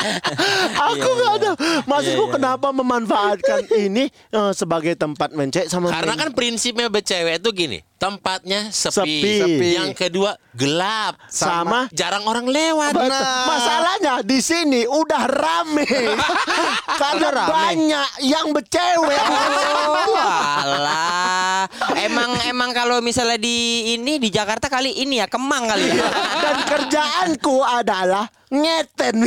[0.94, 1.52] Aku nggak ada.
[1.90, 7.50] Maksudku kenapa memanfaatkan ini eh, sebagai tempat mencek sama Karena men- kan prinsipnya bercewek itu
[7.50, 8.94] gini, tempatnya sepi.
[8.94, 9.34] Sepi.
[9.42, 9.68] Sepi.
[9.74, 12.94] Yang kedua gelap, Sama- jarang orang lewat.
[12.94, 13.10] Betul.
[13.10, 15.84] Nah, Masalahnya di sini udah rame
[17.02, 17.50] karena rame.
[17.50, 19.20] banyak yang bercewek.
[19.90, 21.66] Oh, alah.
[21.98, 23.58] Emang emang kalau misalnya di
[23.94, 26.06] ini di Jakarta kali ini ya Kemang kali ya.
[26.46, 29.26] Dan kerjaanku adalah ngeten.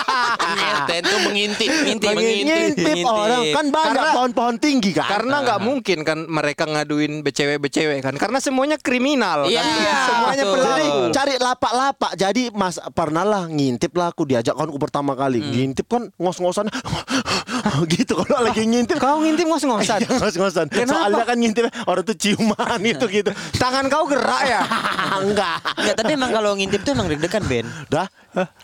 [0.56, 2.56] ngeten tuh mengintip, Ngintip, mengintip.
[2.78, 5.08] Ngintip orang kan banyak pohon-pohon tinggi kan.
[5.10, 10.04] Karena nggak mungkin kan mereka ngaduin becewek-becewek kan karena semuanya kriminal Iya, kan.
[10.04, 10.60] Semuanya betul.
[10.60, 11.08] Jadi pelaku.
[11.10, 12.12] cari lapak-lapak.
[12.14, 15.40] Jadi Mas pernah lah ngintip lah aku diajak kawanku pertama kali.
[15.40, 15.48] Hmm.
[15.50, 16.68] Ngintip kan ngos-ngosan
[17.92, 18.96] gitu kalau lagi ngintip.
[18.96, 19.98] Kau ngintip ngos-ngosan.
[20.00, 20.66] Iya, ngos-ngosan.
[20.68, 23.30] Soalnya kan ngintip orang tuh ciuman itu gitu.
[23.56, 24.60] Tangan kau gerak ya?
[25.18, 25.58] Enggak.
[25.74, 27.66] Enggak, tapi emang kalau ngintip tuh emang deg-degan, Ben.
[27.88, 28.04] Dah.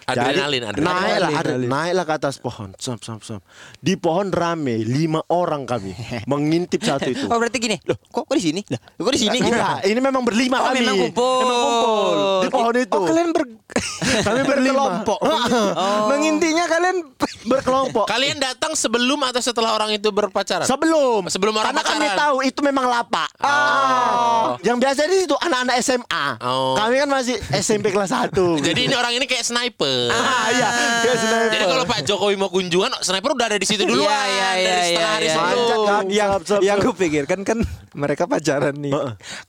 [0.07, 0.87] Adrenalin, Jadi, adrenalin.
[0.87, 1.67] Naiklah, Adrenalin.
[1.67, 2.71] ada- naiklah ke atas pohon.
[2.77, 3.43] Sam, sam, sam.
[3.77, 5.91] Di pohon rame lima orang kami
[6.25, 7.27] mengintip satu itu.
[7.27, 7.75] Oh, berarti gini.
[7.83, 8.61] Loh, kok kok di sini?
[8.67, 9.36] Lah, kok di sini?
[9.39, 10.79] Enggak, ini memang berlima Oh, kami.
[10.81, 11.39] memang kumpul.
[11.41, 12.95] Memang kumpul di pohon itu.
[12.95, 13.45] Oh kalian ber
[14.27, 14.73] kami berlima.
[14.77, 15.19] berkelompok.
[16.11, 16.97] Mengintinya kalian
[17.45, 18.07] berkelompok.
[18.07, 20.65] Kalian datang sebelum atau setelah orang itu berpacaran?
[20.65, 22.19] Sebelum Sebelum orang Karena kami pacaran.
[22.19, 23.29] tahu itu memang lapak.
[23.39, 24.57] Ah.
[24.61, 26.27] Yang biasa di situ anak-anak SMA.
[26.41, 26.75] Oh.
[26.75, 28.33] Kami kan masih SMP kelas 1.
[28.63, 30.09] Jadi ini orang ini kayak sniper.
[30.09, 30.69] ah iya,
[31.03, 31.51] kayak sniper.
[31.51, 34.07] Jadi kalau Pak Jokowi mau kunjungan, sniper udah ada di situ duluan.
[34.07, 35.37] Iya, iya, dari iya, setengah hari iya, iya.
[35.37, 35.85] sebelum.
[35.87, 36.05] Kan.
[36.09, 36.85] yang sap, yang sap.
[36.85, 37.59] gue pikir kan kan
[37.93, 38.93] mereka pacaran nih.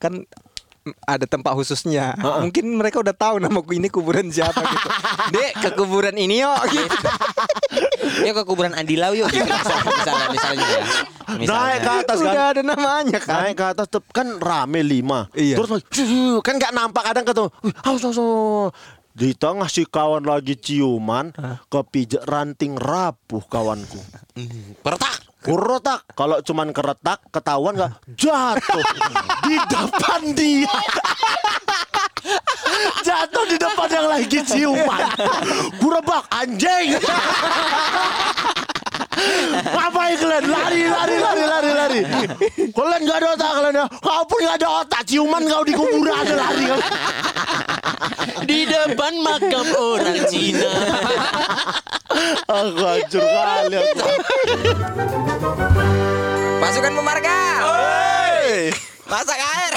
[0.00, 0.26] Kan
[1.04, 2.16] ada tempat khususnya.
[2.16, 4.88] Mungkin mereka udah tahu nama ini kuburan siapa gitu.
[5.36, 6.96] Dek ke kuburan ini yuk gitu.
[8.24, 9.44] Ya ke kuburan Andi Lau yuk gitu.
[9.44, 10.82] Misalnya, misalnya, misalnya ya.
[11.36, 11.60] Misalnya.
[11.60, 12.32] Naik ke atas kan.
[12.32, 13.36] Udah ada namanya kan.
[13.44, 15.28] Naik ke atas tuh kan rame lima.
[15.36, 15.60] Iya.
[15.60, 17.48] Terus "Shh, kan nggak nampak kadang ketemu.
[17.60, 18.16] "Wih, Haus haus.
[18.16, 18.72] haus."
[19.18, 21.34] Di tengah si kawan lagi ciuman,
[21.68, 23.98] kepijak ranting rapuh kawanku.
[24.80, 25.27] Pertak.
[25.48, 26.04] Kuretak.
[26.12, 28.84] Kalau cuman keretak, ketahuan nggak jatuh
[29.48, 30.76] di depan dia.
[33.00, 35.08] jatuh di depan yang lagi ciuman.
[35.80, 37.00] Kurebak anjing.
[39.48, 40.44] Ngapain kalian?
[40.48, 42.00] Lari, lari, lari, lari, lari.
[42.72, 43.86] Kalian nggak ada otak kalian ya.
[44.02, 45.02] Kau pun nggak ada otak.
[45.08, 46.64] Ciuman kau di kuburan ada lari.
[48.48, 50.72] Di depan makam orang Cina.
[52.48, 53.76] Aku hancur kali.
[53.76, 54.10] aku.
[56.58, 57.38] Pasukan pemarga.
[59.08, 59.72] Masak air.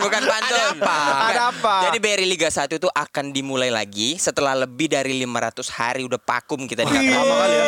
[0.00, 0.54] Bukan, bukan pantun.
[0.54, 0.96] Ada apa?
[0.96, 1.24] Bukan.
[1.30, 1.74] Ada apa?
[1.88, 6.66] Jadi BRI Liga 1 itu akan dimulai lagi setelah lebih dari 500 hari udah pakum
[6.66, 7.14] kita di KPR.
[7.14, 7.64] Lama kali ya.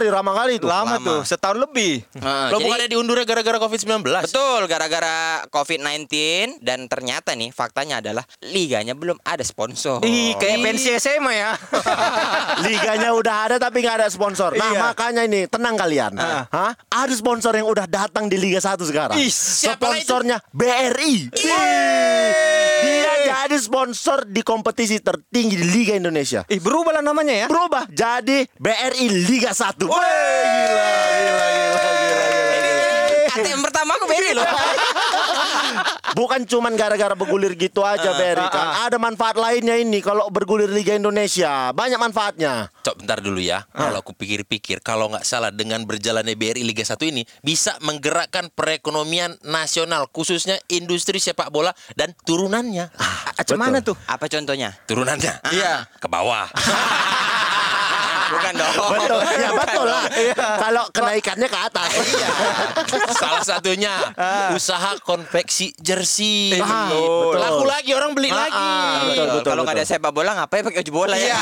[0.00, 0.64] 500 hari ramah kali itu.
[0.64, 1.04] Lama, Lama.
[1.04, 2.00] tuh, setahun lebih.
[2.16, 4.00] Nah, Lo jadi- bukannya diundurnya gara-gara COVID-19?
[4.24, 6.08] Betul, gara-gara COVID-19
[6.58, 10.00] dan ternyata nih faktanya adalah liganya belum ada sponsor.
[10.02, 11.52] Ih, kayak pensi SMA ya.
[12.64, 14.52] Liganya udah ada tapi nggak ada sponsor.
[14.54, 14.80] Nah Iya.
[14.82, 16.12] makanya ini tenang kalian.
[16.16, 16.44] Ah.
[16.48, 16.72] Hah?
[16.88, 19.16] Ada sponsor yang udah datang di Liga 1 sekarang.
[19.16, 19.28] Ih?
[19.30, 21.28] Sponsornya BRI.
[21.28, 22.59] Ih.
[23.50, 26.46] Jadi sponsor di kompetisi tertinggi di Liga Indonesia.
[26.46, 27.46] Ih, berubah lah namanya ya.
[27.50, 29.90] Berubah jadi BRI Liga 1.
[29.90, 33.34] Wih, gila, gila, gila, gila, gila, gila.
[33.34, 34.46] ATM pertama aku beri loh.
[36.14, 38.86] Bukan cuman gara-gara bergulir gitu aja Berry kan.
[38.88, 41.70] Ada manfaat lainnya ini kalau bergulir Liga Indonesia.
[41.70, 42.68] Banyak manfaatnya.
[42.82, 43.64] Cok bentar dulu ya.
[43.70, 49.38] Kalau aku pikir-pikir, kalau nggak salah dengan berjalannya BRI Liga 1 ini bisa menggerakkan perekonomian
[49.46, 52.90] nasional khususnya industri sepak bola dan turunannya.
[53.38, 53.96] Macam mana tuh?
[54.04, 54.76] Apa contohnya?
[54.84, 55.40] Turunannya.
[55.54, 55.88] Iya.
[55.98, 56.46] Ke bawah.
[58.30, 58.74] Bukan dong.
[58.94, 59.20] Betul.
[59.36, 60.04] Ya betul lah.
[60.58, 61.90] Kalau kenaikannya ke atas.
[62.00, 62.28] Iya.
[63.14, 63.92] Salah satunya
[64.54, 66.56] usaha konveksi jersey.
[66.60, 67.34] Ah, Betul.
[67.34, 67.40] betul.
[67.40, 68.70] Laku lagi orang beli lagi.
[69.10, 71.26] betul, betul, Kalau nggak ada sepak bola ngapain pakai baju bola ya?
[71.26, 71.38] Iya.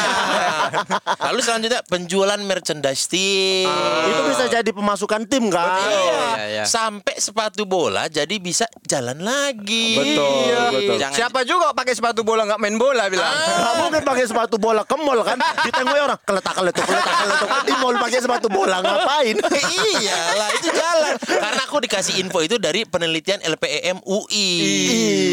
[1.30, 3.68] Lalu selanjutnya penjualan merchandise tim.
[4.08, 5.68] Itu bisa jadi pemasukan tim kan.
[5.84, 5.92] Iya.
[5.92, 6.64] iya, iya.
[6.64, 9.96] Sampai sepatu bola jadi bisa jalan lagi.
[9.98, 10.60] Betul, Iya.
[10.72, 10.96] betul.
[10.98, 13.28] Jangan Siapa juga pakai sepatu bola nggak main bola bilang.
[13.28, 17.96] Gak mungkin pakai sepatu bola ke mall kan Ditengok orang Keletak keletak keletuk Di mall
[17.96, 19.36] pakai sepatu bola Ngapain?
[19.38, 21.14] Iya lah itu jalan.
[21.18, 24.50] Karena aku dikasih info itu dari penelitian LPEM UI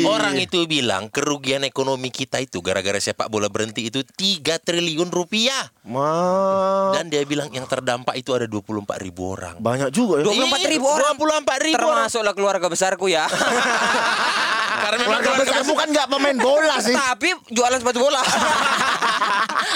[0.05, 5.69] orang itu bilang kerugian ekonomi kita itu gara-gara sepak bola berhenti itu 3 triliun rupiah.
[5.85, 9.57] Ma dan dia bilang yang terdampak itu ada 24 ribu orang.
[9.59, 10.31] Banyak juga ya.
[10.31, 11.13] 24 ribu orang.
[11.17, 13.25] 24 ribu Termasuklah keluarga besarku ya.
[14.85, 15.65] karena memang Keluarga besar.
[15.65, 16.93] bukan gak pemain bola sih.
[16.93, 18.21] Tapi jualan sepatu bola.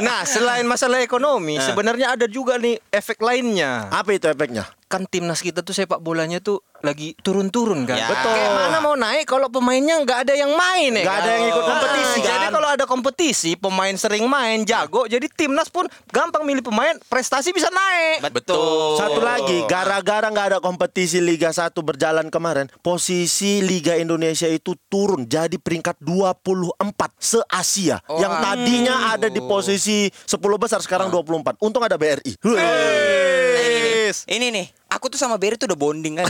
[0.00, 3.90] Nah, selain masalah ekonomi, sebenarnya ada juga nih efek lainnya.
[3.92, 4.64] Apa itu efeknya?
[4.90, 7.94] Kan timnas kita tuh sepak bolanya tuh lagi turun-turun kan.
[7.94, 8.10] Ya.
[8.10, 8.34] Betul.
[8.34, 11.06] Kayak mana mau naik kalau pemainnya nggak ada yang main ya?
[11.06, 11.22] Nggak kan?
[11.22, 12.50] ada yang ikut kompetisi, Ah, Jadi kan?
[12.50, 17.70] kalau ada kompetisi, pemain sering main, jago, jadi timnas pun gampang milih pemain, prestasi bisa
[17.70, 18.26] naik.
[18.34, 24.74] betul Satu lagi, gara-gara nggak ada kompetisi Liga 1 berjalan kemarin, posisi Liga Indonesia itu
[24.90, 28.02] turun jadi peringkat 24 se-Asia.
[28.10, 31.62] Yang tadinya ada di posisi 10 besar sekarang 24.
[31.62, 32.34] Untung ada BRI.
[32.42, 34.26] Yes.
[34.26, 36.26] Ini nih, aku tuh sama Berry tuh udah bonding kan.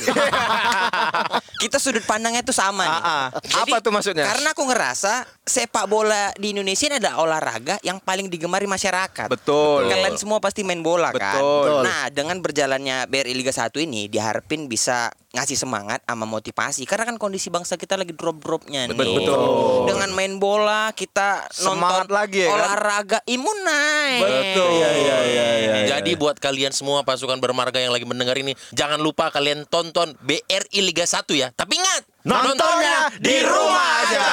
[1.63, 3.01] Kita sudut pandangnya tuh sama nih.
[3.01, 3.27] Ah, ah.
[3.41, 4.25] Jadi, Apa tuh maksudnya?
[4.25, 9.29] Karena aku ngerasa sepak bola di Indonesia ini adalah olahraga yang paling digemari masyarakat.
[9.29, 9.89] Betul.
[9.89, 11.41] Kalian semua pasti main bola kan.
[11.41, 11.85] Betul.
[11.85, 17.15] Nah, dengan berjalannya BRI Liga 1 ini diharapin bisa ngasih semangat sama motivasi karena kan
[17.15, 18.99] kondisi bangsa kita lagi drop-dropnya nih.
[18.99, 19.87] Betul.
[19.87, 22.55] Dengan main bola kita Semangat nonton lagi ya kan?
[22.59, 24.23] olahraga imun naik.
[24.27, 24.71] Betul.
[24.75, 25.75] Iya, iya, iya, iya.
[25.87, 30.81] Jadi buat kalian semua pasukan bermarga yang lagi mendengar ini Jangan lupa kalian tonton BRI
[30.81, 31.49] Liga 1 ya.
[31.53, 34.29] Tapi ingat Nontonnya di rumah aja.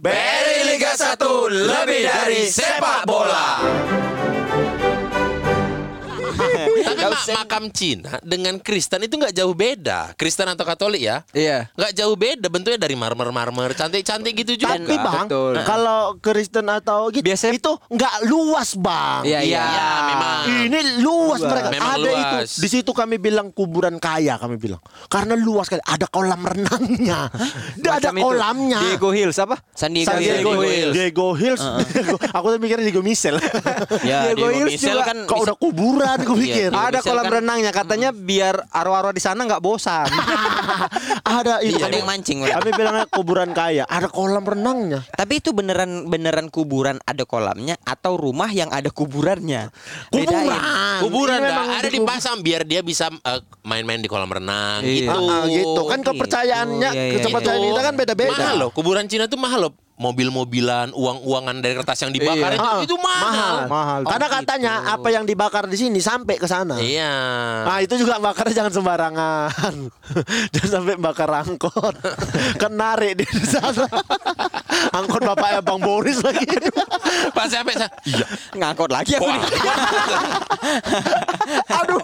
[0.00, 1.16] BRI Liga 1
[1.48, 3.99] lebih dari sepak bola
[7.12, 11.68] Mak- makam Cina dengan Kristen itu nggak jauh beda Kristen atau Katolik ya Iya.
[11.72, 15.54] nggak jauh beda bentuknya dari marmer-marmer cantik-cantik gitu juga Tapi bang, betul.
[15.62, 19.20] kalau Kristen atau gitu, Biasanya- itu nggak luas bang.
[19.22, 19.62] Iya, iya.
[19.62, 21.68] Ya memang Ini luas mereka.
[21.68, 22.48] Memang ada luas.
[22.50, 22.60] itu.
[22.60, 24.78] Di situ kami bilang kuburan kaya kami bilang.
[25.06, 25.80] Karena luas kali.
[25.80, 27.30] Ada kolam renangnya.
[27.80, 28.20] ada itu.
[28.20, 28.78] kolamnya.
[28.80, 29.58] Diego Hills apa?
[29.72, 30.92] San Diego, San Diego, Diego Hills.
[30.92, 31.62] Diego Hills.
[31.86, 33.36] Diego- Aku tuh mikirnya Diego Michel.
[34.02, 35.06] Ya, Diego Diego Hills Michel juga.
[35.06, 36.68] kan Kok udah kuburan aku pikir.
[36.68, 40.06] Diego Ada kolam kan- renangnya katanya biar arwah-arwah di sana nggak bosan.
[41.26, 41.76] ada itu.
[41.76, 42.38] Ada yang mancing.
[42.42, 43.84] Kami bilangnya kuburan kaya.
[43.84, 45.02] Ada kolam renangnya.
[45.10, 49.68] Tapi itu beneran beneran kuburan ada kolamnya atau rumah yang ada kuburannya?
[50.08, 50.46] Kuburan.
[50.46, 51.00] Bedain.
[51.00, 54.94] Kuburan dah memang ada dikubur- dipasang biar dia bisa eh, main-main di kolam renang Iya.
[55.04, 55.20] gitu.
[55.26, 56.08] Ah, gitu kan gitu.
[56.10, 58.32] kepercayaannya, Iya, iya, kepercayaan Itu kita kan beda-beda.
[58.32, 59.72] Mahal loh, kuburan Cina tuh mahal loh.
[60.00, 62.56] Mobil-mobilan, uang-uangan dari kertas yang dibakar Iya.
[62.56, 63.68] itu, itu mahal.
[63.68, 64.00] Mahal.
[64.02, 66.80] Karena katanya apa yang dibakar di sini sampai ke sana.
[66.80, 67.12] Iya.
[67.68, 69.74] Nah itu juga bakarnya jangan sembarangan
[70.56, 71.94] Jangan sampai bakar angkot
[72.62, 73.84] Kan narik di sana
[74.96, 76.48] Angkot bapaknya Bang Boris lagi
[77.30, 78.24] Pas sampai sa- iya.
[78.56, 79.42] Ngangkot lagi aku nih.
[81.70, 82.00] aduh,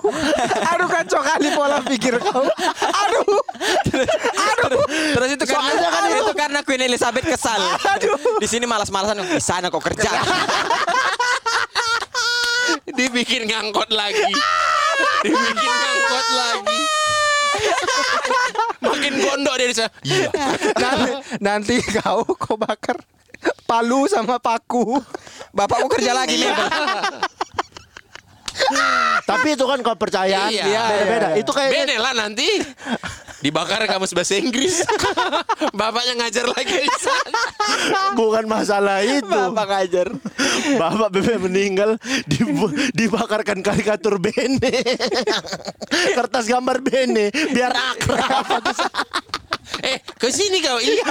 [0.66, 2.44] aduh kacau kali pola pikir kau.
[2.76, 3.38] Aduh,
[4.34, 4.80] aduh.
[5.14, 7.58] Terus itu karena Soalnya kan itu, itu- karena Queen Elizabeth kesal.
[8.40, 10.10] Di sini malas-malasan di sana kok kerja.
[12.96, 14.30] Dibikin ngangkot lagi.
[15.22, 16.78] Dibikin ngangkot lagi.
[18.86, 19.90] Makin gondok dia di sana.
[20.04, 20.28] Iya.
[20.76, 22.96] Nanti, nanti kau kau bakar
[23.66, 25.00] palu sama paku.
[25.52, 26.52] Bapakku kerja lagi nih.
[29.26, 30.64] Tapi itu kan kepercayaan Iya.
[30.88, 32.48] Beda-beda Itu kayak Bene lah nanti.
[33.40, 34.80] Dibakar kamus bahasa Inggris.
[35.78, 37.40] Bapaknya ngajar lagi di sana.
[38.16, 40.08] Bukan masalah itu Bapak ngajar.
[40.76, 44.82] Bapak bebek meninggal dibu- Dibakarkan karikatur Bene
[46.16, 48.46] Kertas gambar Bene Biar akrab
[49.80, 50.78] Eh, Ke sini kau.
[50.78, 51.02] Iya.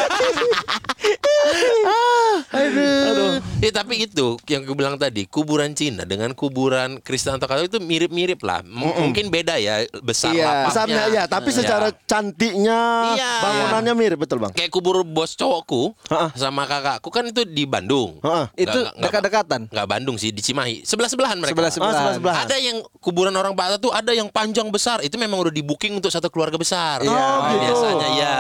[2.51, 3.37] Aduh.
[3.59, 7.79] Ya tapi itu yang gue bilang tadi, kuburan Cina dengan kuburan Kristen atau Katolik itu
[7.79, 8.61] mirip-mirip lah.
[8.61, 10.45] M- Mungkin beda ya besar Iya.
[10.45, 10.65] lapaknya.
[10.67, 11.57] Besarnya ya, tapi Iya.
[11.57, 12.79] secara cantiknya
[13.13, 13.31] Iya.
[13.39, 14.51] bangunannya mirip betul bang.
[14.51, 15.93] kayak kubur bos cowokku
[16.33, 18.19] sama kakakku kan itu di Bandung.
[18.21, 18.49] Ha-ha.
[18.53, 19.67] Itu dekat-dekatan.
[19.69, 20.83] Nggak Bandung sih, di Cimahi.
[20.83, 21.53] Sebelah-sebelahan mereka.
[21.55, 21.93] Sebelah-sebelahan.
[21.93, 22.43] Ah, sebelah-sebelahan.
[22.45, 24.99] Ada yang kuburan orang Batak tuh ada yang panjang besar.
[24.99, 26.99] Itu memang udah di booking untuk satu keluarga besar.
[27.01, 27.63] Oh, gitu.
[27.63, 28.33] Biasanya ya.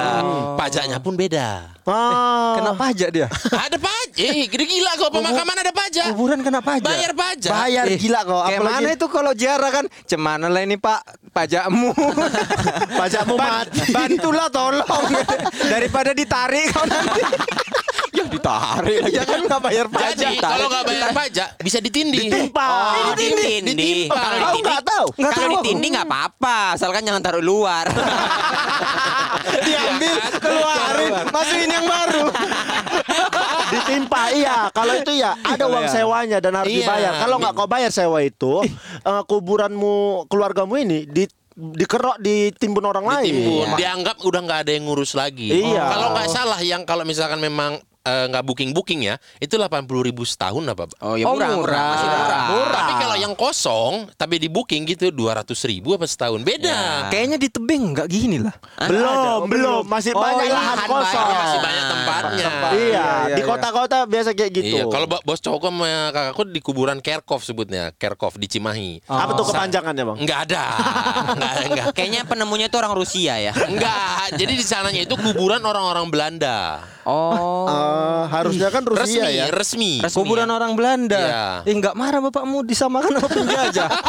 [0.55, 1.75] Pajaknya pun beda.
[1.85, 2.57] Ah.
[2.57, 3.27] Kena pajak dia.
[3.69, 4.17] ada pajak.
[4.17, 6.05] Eh, gila kok pemakaman ada pajak.
[6.17, 6.85] Kuburan kena pajak.
[6.87, 7.51] Bayar pajak.
[7.53, 8.41] Bayar Eh, gila kok.
[8.49, 9.85] Kayak mana itu kalau ziarah kan?
[10.09, 11.93] Cemana lah ini Pak pajakmu.
[12.99, 13.93] pajakmu mati.
[13.93, 15.05] Bantulah tolong.
[15.73, 17.21] Daripada ditarik kau nanti.
[18.15, 19.15] ya ditarik lagi.
[19.19, 20.15] Ya kan nggak bayar pajak.
[20.17, 22.25] Jadi kalau nggak bayar pajak bisa ditindih.
[22.25, 22.65] Ditimpa.
[22.65, 23.61] Oh, ditindih.
[23.61, 24.15] Ditimpa.
[24.17, 25.05] Kalau ditindih, nggak tahu?
[25.21, 27.85] Kalau ditindih nggak apa-apa, asalkan jangan taruh luar.
[29.45, 29.84] Keluarin,
[31.35, 32.25] masukin yang baru.
[33.71, 34.57] Ditimpa iya.
[34.71, 36.79] Kalau itu ya ada uang sewanya dan harus Iya.
[36.85, 37.13] dibayar.
[37.19, 38.63] Kalau nggak kau bayar sewa itu,
[39.01, 43.31] eh, kuburanmu keluargamu ini di dikerok ditimbun orang lain.
[43.31, 43.67] Ditimbun.
[43.75, 45.51] Dianggap udah nggak ada yang ngurus lagi.
[45.51, 45.83] Iya.
[45.87, 49.65] Kalau nggak salah yang kalau misalkan memang eh, nggak booking booking ya, itu 80
[49.99, 50.85] ribu setahun apa?
[51.01, 51.89] Oh ya Oh, murah, murah, murah.
[51.91, 52.07] masih
[52.47, 52.73] murah.
[52.77, 57.09] Tapi kalau yang kosong tapi di booking gitu 200 ribu apa setahun beda.
[57.09, 58.53] Kayaknya di tebing nggak gini lah.
[58.79, 61.17] Belum, belum, masih Oh, banyak iya, lahan lahan kosong.
[61.19, 61.37] banyak.
[61.37, 62.45] Masih banyak tempatnya.
[62.45, 64.75] Iya, Iya, di iya, kota-kota biasa kayak gitu.
[64.75, 69.01] Iya, kalau bo- bos cowok sama kakakku di kuburan Kerkov sebutnya, Kerkov di Cimahi.
[69.05, 70.17] apa tuh kepanjangannya, Bang?
[70.17, 70.63] Enggak ada.
[71.33, 71.85] Enggak, enggak.
[71.91, 73.53] Kayaknya penemunya itu orang Rusia ya.
[73.57, 76.83] Enggak, jadi di sananya itu kuburan orang-orang Belanda.
[77.05, 77.69] Oh.
[77.69, 79.45] Eh, harusnya kan Rusia resmi, ya.
[79.53, 79.91] resmi.
[80.09, 81.21] Kuburan orang Belanda.
[81.63, 81.69] Iya.
[81.69, 83.89] Eh nggak marah bapakmu disamakan sama penjajah.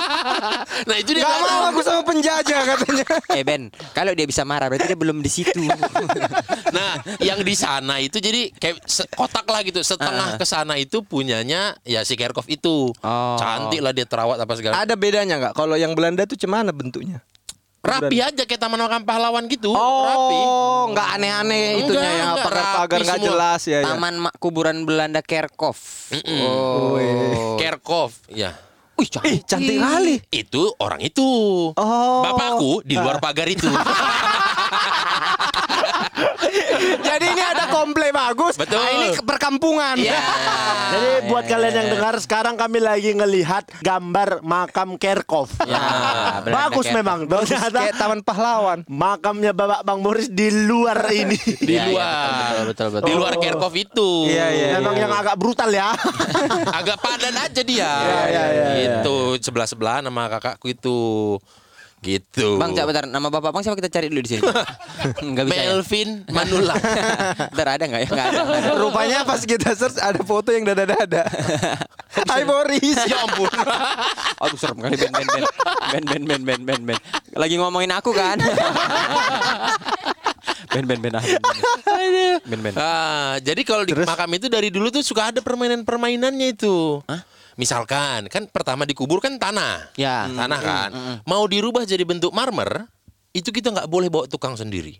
[0.66, 1.70] Nah, itu dia Nggak mau tahu.
[1.72, 3.04] aku sama penjajah katanya.
[3.32, 5.64] Eh Ben, kalau dia bisa marah berarti dia belum di situ.
[6.76, 8.84] Nah, yang di sana itu jadi kayak
[9.16, 9.80] kotak lah gitu.
[9.80, 12.92] Setengah ke sana itu punyanya ya si Kerkov itu.
[13.00, 13.36] Oh.
[13.40, 14.84] Cantik lah dia terawat apa segala.
[14.84, 15.54] Ada bedanya nggak?
[15.56, 17.24] Kalau yang Belanda tuh cemana bentuknya?
[17.86, 19.70] Rapi aja kayak Taman Makam Pahlawan gitu.
[19.72, 20.38] Rapi.
[20.42, 23.78] Oh, nggak aneh-aneh itunya Enggak, ya, enggak, rapi nggak jelas ya.
[23.80, 23.86] ya.
[23.86, 25.78] Taman Ma- kuburan Belanda Kerkov.
[26.26, 27.56] Oh.
[27.56, 28.52] Kerkov, ya.
[28.96, 29.28] Wih, cantik.
[29.28, 30.14] Ih, cantik kali.
[30.32, 31.28] Itu orang itu.
[31.76, 32.20] Oh.
[32.24, 33.68] Bapakku di luar pagar itu.
[36.98, 38.54] Jadi ini ada komplek bagus.
[38.54, 38.76] Betul.
[38.76, 39.96] Nah, ini perkampungan.
[39.96, 40.20] Iya.
[40.92, 45.50] Jadi buat kalian yang dengar sekarang kami lagi ngelihat gambar makam Kerkov.
[45.60, 45.82] Ya,
[46.40, 47.18] Belanda Bagus memang.
[47.26, 48.78] Ternyata Kayak Taman Pahlawan.
[48.86, 51.36] makamnya Bapak Bang Boris di luar ini.
[51.36, 52.30] Di Iya, iya, luar.
[52.30, 53.06] betul, betul, betul.
[53.06, 54.08] Di luar Kerkov itu.
[54.26, 54.66] Iya, iya.
[54.76, 55.92] Memang yang agak brutal ya.
[56.78, 57.92] Agak padan aja dia.
[58.26, 60.98] iya, iya, Gitu, sebelah-sebelah nama kakakku itu.
[62.06, 62.54] Gitu.
[62.54, 63.04] Bang, coba bentar.
[63.10, 64.42] Nama bapak Bang siapa kita cari dulu di sini.
[65.26, 65.58] Enggak bisa.
[65.58, 65.74] Ya?
[65.74, 66.30] Melvin ya?
[66.30, 66.74] Manula.
[67.50, 68.08] bentar ada enggak ya?
[68.14, 71.26] Enggak ada, ada, Rupanya pas kita search ada foto yang dada-dada.
[72.30, 72.96] Hai Boris.
[73.10, 73.50] Ya ampun.
[74.40, 75.44] Aduh serem kali ben ben ben.
[75.92, 76.98] Ben ben ben ben ben ben.
[77.34, 78.38] Lagi ngomongin aku kan.
[80.72, 81.24] ben ben ben ah.
[82.46, 82.74] Ben ben.
[82.78, 87.04] Ah, jadi kalau di makam itu dari dulu tuh suka ada permainan-permainannya itu.
[87.04, 87.20] Hah?
[87.56, 89.92] Misalkan kan pertama dikubur kan tanah.
[89.96, 90.28] Ya.
[90.28, 90.90] Tanah kan.
[91.24, 92.84] Mau dirubah jadi bentuk marmer,
[93.36, 94.96] itu kita nggak boleh bawa tukang sendiri.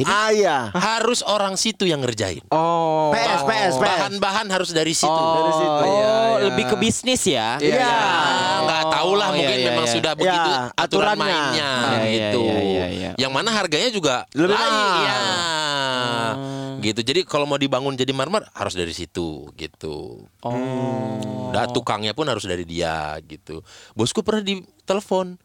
[0.00, 0.70] Ah iya.
[0.70, 2.40] Harus orang situ yang ngerjain.
[2.48, 3.10] Oh.
[3.10, 3.74] PS, PS, PS.
[3.76, 5.10] Bahan-bahan harus dari situ.
[5.10, 5.82] Dari situ.
[5.82, 6.44] iya, Oh, iya.
[6.46, 7.58] lebih ke bisnis ya?
[7.58, 7.82] Iya.
[7.84, 9.92] Ah, nggak tahu lah Oh, mungkin iya, iya, memang iya.
[9.92, 11.20] sudah begitu Ya, aturan aturannya.
[11.20, 12.40] mainnya Iya, iya, gitu.
[12.40, 13.10] iya, iya, iya.
[13.18, 15.02] Yang mana harganya juga Lebih lain, mahal.
[15.02, 15.18] ya.
[16.80, 17.00] Gitu.
[17.00, 20.26] Jadi kalau mau dibangun jadi marmer harus dari situ gitu.
[20.40, 21.50] Oh.
[21.50, 23.62] Nah, tukangnya pun harus dari dia gitu.
[23.92, 25.38] Bosku pernah ditelepon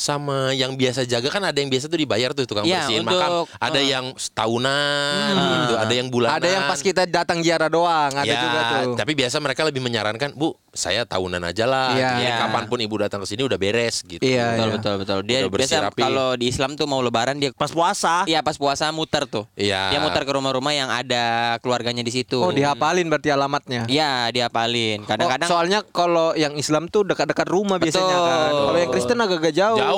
[0.00, 3.20] sama yang biasa jaga kan ada yang biasa tuh dibayar tuh tukang Iya, bersihin untuk-
[3.20, 3.32] makam.
[3.60, 6.36] Ada yang setahunan gitu, ada yang bulanan.
[6.36, 8.96] Ada yang pas kita datang ziarah doang, ada Ya, juga tuh.
[8.96, 11.92] Tapi biasa mereka lebih menyarankan, Bu, saya tahunan aja lah.
[11.92, 12.36] Jadi Iya.
[12.40, 14.22] Kapan pun ibu datang ke sini udah beres gitu.
[14.22, 14.74] Iya, Betul iya.
[14.74, 15.18] betul betul.
[15.22, 18.24] Dia biasa kalau di Islam tuh mau lebaran dia Pas puasa.
[18.24, 19.44] Iya pas puasa muter tuh.
[19.52, 19.92] Iya.
[19.92, 21.24] Dia muter ke rumah-rumah yang ada
[21.60, 22.40] keluarganya di situ.
[22.40, 23.84] Oh, dihafalin berarti alamatnya.
[23.84, 25.02] Iya, diapalin.
[25.02, 28.38] Oh, Kadang-kadang soalnya kalau yang Islam tuh dekat-dekat rumah biasanya kan.
[28.48, 28.64] Betul.
[28.64, 29.76] Kalau yang Kristen agak-agak jauh.
[29.76, 29.89] Jauh.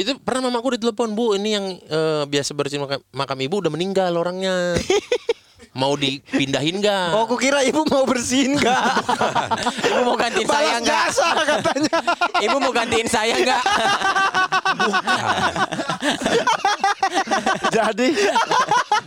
[0.00, 4.12] Itu pernah mamaku ditelepon, Bu, ini yang eh, biasa bersihin makam, makam ibu udah meninggal
[4.18, 4.74] orangnya.
[5.76, 7.12] Mau dipindahin nggak?
[7.12, 8.80] Oh, aku kira ibu mau bersihin enggak?
[9.92, 11.96] Ibu mau gantiin saya jasa katanya.
[12.40, 13.60] Ibu mau gantiin saya enggak?
[17.68, 18.08] Jadi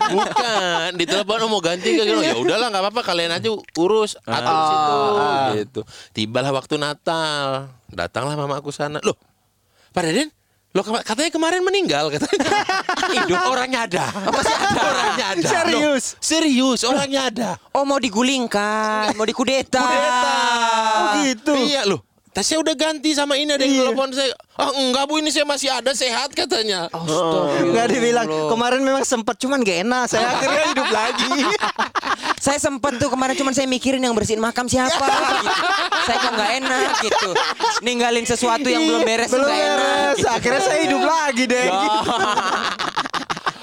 [0.10, 2.22] Bukan, ditelepon oh, mau ganti ke gitu.
[2.22, 4.98] Ya udahlah nggak apa-apa kalian aja urus atur situ
[5.58, 5.82] gitu.
[6.14, 8.98] Tibalah waktu Natal, datanglah mama aku sana.
[9.06, 9.18] Loh,
[9.90, 10.04] Pak
[10.70, 12.46] Loh kema- katanya kemarin meninggal katanya.
[13.18, 14.06] Hidup orangnya ada.
[14.30, 15.48] Masih ada orangnya ada.
[15.50, 16.04] Serius?
[16.14, 17.50] Loh, serius orangnya ada.
[17.74, 19.82] Oh mau digulingkan, mau dikudeta.
[19.82, 21.58] Oh gitu.
[21.58, 22.06] Iya loh.
[22.32, 24.32] Saya udah ganti sama ini ada yang telepon saya.
[24.56, 26.88] Ah enggak bu ini saya masih ada sehat katanya.
[27.66, 30.04] Nggak dibilang kemarin memang sempat cuman gak enak.
[30.08, 31.32] Saya akhirnya hidup lagi.
[32.40, 34.96] Saya sempet tuh kemarin cuman saya mikirin yang bersihin makam siapa.
[35.44, 35.52] gitu.
[36.08, 37.30] Saya kok nggak enak gitu.
[37.84, 39.76] Ninggalin sesuatu yang belum beres Belum nggak enak.
[39.76, 40.16] beres.
[40.16, 40.28] gitu.
[40.32, 41.68] Akhirnya saya hidup lagi deh.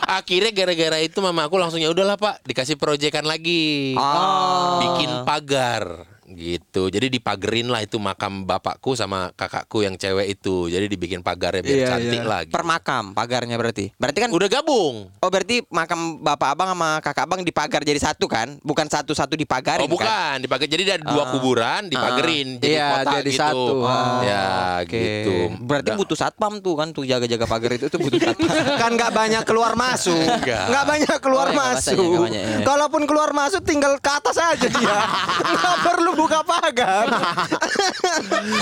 [0.06, 3.96] Akhirnya gara-gara itu mama aku langsung ya udahlah pak dikasih proyekan lagi.
[3.96, 4.78] Oh.
[4.78, 6.88] Bikin pagar gitu.
[6.88, 10.66] Jadi dipagerin lah itu makam bapakku sama kakakku yang cewek itu.
[10.66, 12.26] Jadi dibikin pagarnya biar Iya, cantik iya.
[12.26, 12.50] lagi.
[12.50, 13.94] Per makam pagarnya berarti.
[13.94, 15.08] Berarti kan Udah gabung.
[15.16, 18.58] Oh berarti makam bapak abang sama kakak abang dipagar jadi satu kan?
[18.60, 19.94] Bukan satu-satu dipagarin Oh kan?
[19.94, 20.66] bukan, dipagar.
[20.66, 21.28] Jadi ada dua Ah.
[21.28, 23.40] kuburan, dipagerin jadi Iya, kotak jadi gitu.
[23.40, 23.74] satu.
[23.82, 24.44] Ah, ya
[24.80, 24.96] Oke.
[24.96, 25.34] gitu.
[25.62, 25.98] Berarti Udah.
[25.98, 28.48] butuh satpam tuh kan tuh jaga-jaga pagar itu tuh butuh satpam.
[28.82, 30.84] kan nggak banyak keluar masuk Nggak.
[30.86, 32.58] banyak keluar Oh, iya, masuk nggak banyak, iya.
[32.62, 34.96] kalaupun keluar masuk tinggal ke atas aja dia
[35.52, 37.06] nggak perlu buka pagar.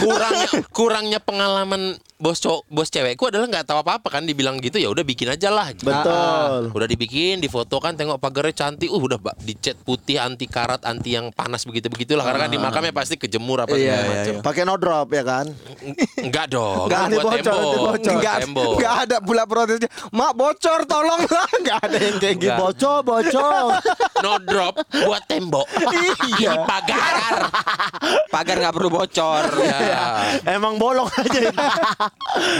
[0.02, 4.80] Kurangnya kurangnya pengalaman bos cowok bos cewekku adalah nggak tahu apa apa kan dibilang gitu
[4.80, 5.76] ya udah bikin aja lah.
[5.76, 6.72] Betul.
[6.72, 11.28] udah dibikin difoto kan tengok pagarnya cantik uh udah dicat putih anti karat anti yang
[11.36, 14.62] panas begitu begitulah karena kan di makamnya pasti kejemur apa segala Iya, iya, macam Pakai
[14.64, 15.52] no drop ya kan?
[16.16, 17.92] enggak dong nggak kan ada bocor tembok.
[18.00, 18.72] nggak tembok.
[18.80, 21.48] Nggak ada pula protesnya mak bocor tolonglah.
[21.64, 22.56] Nggak ada yang kayak gitu.
[22.56, 23.64] Bocor, bocor.
[24.24, 25.66] no drop buat tembok.
[25.68, 27.14] Ini pagar.
[28.34, 29.42] Pagar nggak perlu bocor.
[29.60, 30.04] ya.
[30.48, 31.52] Emang bolong aja.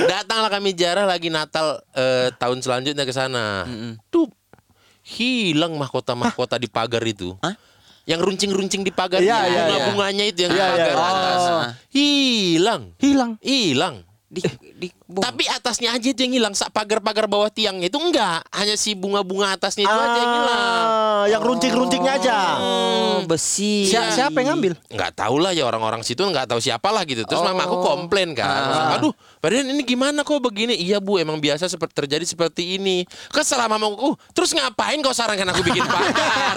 [0.07, 3.65] Datanglah kami jarah lagi Natal eh, tahun selanjutnya ke sana.
[4.09, 4.29] Tuh
[5.03, 7.37] hilang mahkota-mahkota di pagar itu.
[7.41, 7.55] Hah?
[8.05, 11.09] Yang runcing-runcing di pagar Iya, iya, bunga-bunganya itu yang di Iya, iya, pagar iya.
[11.09, 11.41] atas.
[11.89, 12.83] Hilang.
[12.99, 13.97] hilang Hilang.
[14.29, 14.43] Di,
[14.75, 15.23] di bom.
[15.23, 16.53] Tapi atasnya aja itu yang hilang.
[16.53, 18.43] Sak pagar-pagar bawah tiangnya itu enggak.
[18.51, 20.61] Hanya si bunga-bunga atasnya itu aja yang hilang.
[20.85, 22.37] Ah, yang runcing-runcingnya aja.
[22.59, 23.87] Oh, besi.
[23.87, 27.23] Si- siapa yang ngambil nggak tahu lah ya orang-orang situ nggak tahu siapa lah gitu
[27.23, 28.99] terus mama aku komplain kan Ah.
[28.99, 30.73] aduh padahal ini gimana kok begini?
[30.81, 33.05] Iya bu emang biasa seperti terjadi seperti ini.
[33.29, 33.97] Kesel mama aku.
[34.01, 36.57] "Uh, terus ngapain kau sarankan aku bikin pagar?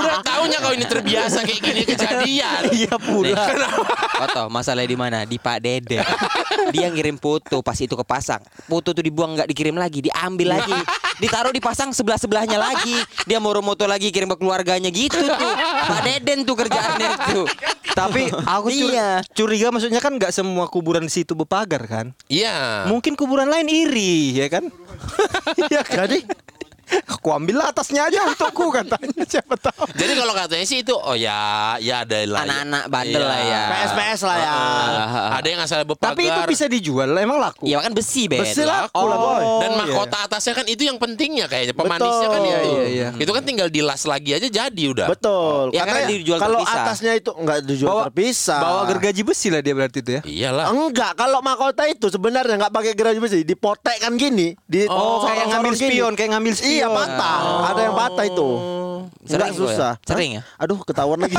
[0.00, 2.60] Udah tahunya kau ini terbiasa kayak gini kejadian.
[2.72, 3.44] Iya pula.
[4.16, 5.18] Foto masalahnya di mana?
[5.28, 6.00] Di Pak Dede.
[6.72, 8.40] Dia ngirim foto pas itu kepasang.
[8.64, 10.78] Foto tuh dibuang nggak dikirim lagi, diambil lagi,
[11.22, 12.98] ditaruh dipasang sebelah sebelahnya lagi.
[13.24, 15.52] Dia mau moto lagi kirim ke keluarganya gitu tuh.
[15.86, 17.46] Pak Deden tuh kerjaannya tuh.
[17.92, 19.20] tapi aku curi- Iya.
[19.30, 24.32] curiga maksudnya kan nggak semua kuburan di situ berpagar kan iya mungkin kuburan lain iri
[24.34, 24.64] ya kan
[25.60, 26.08] Iya kan?
[26.08, 26.24] Jadi
[27.02, 31.14] aku ambil lah atasnya aja untukku katanya siapa tahu jadi kalau katanya sih itu oh
[31.14, 31.38] ya
[31.78, 33.28] ya ada lah Anak-anak bandel Iya.
[33.28, 33.62] lah ya.
[33.72, 34.50] PS-PS lah ya.
[34.50, 38.42] Ah, ada yang asal berpagar tapi itu bisa dijual emang laku Iya kan besi Ben.
[38.42, 39.42] Besi laku lah boy.
[39.58, 42.52] Dan Oh, mahkota atasnya kan itu yang pentingnya kayaknya pemanisnya kan Betul.
[42.52, 42.68] itu.
[42.68, 43.08] Iya, iya.
[43.14, 45.06] Itu kan tinggal dilas lagi aja jadi udah.
[45.08, 45.70] Betul.
[45.70, 46.82] Ya, Karena karena dijual kalau terpisah.
[46.82, 48.60] atasnya itu enggak dijual bawa terpisah.
[48.60, 50.66] bawa gergaji besi lah dia berarti itu ya Iyalah.
[50.70, 55.46] Enggak, kalau mahkota itu sebenarnya enggak pakai gergaji besi, dipotek kan gini, di Oh, kayak
[55.48, 55.88] ngambil gini.
[55.90, 56.81] spion, kayak ngambil spion.
[56.82, 57.38] Iya, patah.
[57.70, 58.48] Ada yang patah itu.
[59.22, 59.54] Sering Enggak ya?
[59.54, 59.92] susah.
[60.02, 60.42] Sering Hah?
[60.42, 60.58] ya?
[60.58, 61.38] Aduh, ketahuan lagi.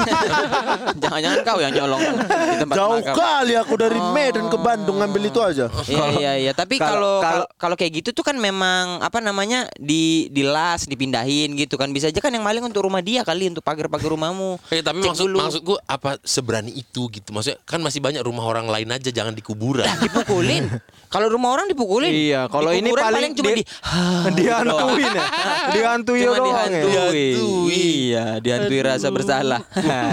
[1.03, 3.15] Jangan-jangan kau yang nyolong di tempat Jauh makam.
[3.15, 5.67] kali aku dari Medan ke Bandung ngambil itu aja.
[5.83, 7.19] Iya iya iya, tapi kalau-
[7.53, 11.91] kalau kayak gitu tuh kan memang apa namanya di dilas, dipindahin gitu kan.
[11.91, 14.59] Bisa aja kan yang maling untuk rumah dia kali untuk pagar-pagar rumahmu.
[14.69, 15.37] Eh, tapi Cek maksud dulu.
[15.39, 17.31] maksudku apa seberani itu gitu.
[17.31, 19.83] Maksudnya kan masih banyak rumah orang lain aja jangan di kuburan.
[19.99, 20.71] dipukulin.
[21.13, 22.09] Kalau rumah orang dipukulin.
[22.09, 23.61] Iya, kalau ini kuburan paling cuma di-
[24.25, 25.25] di dihantuin ya
[25.71, 27.27] dihantui cuma doang ya dihantui.
[27.33, 27.73] Dihantui.
[27.73, 29.61] Iya, dihantui rasa bersalah.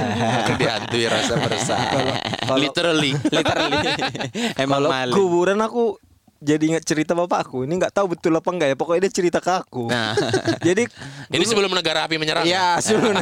[0.60, 2.18] Dihantui rasa bersalah.
[2.54, 3.12] Literally.
[3.34, 3.78] Literally.
[4.62, 5.14] Emang kalau maling.
[5.14, 5.96] kuburan aku
[6.36, 9.52] jadi ingat cerita bapakku ini nggak tahu betul apa enggak ya pokoknya dia cerita ke
[9.52, 10.16] aku Nah.
[10.58, 10.88] jadi
[11.28, 12.48] Ini sebelum negara api menyerang.
[12.48, 13.12] ya sebelum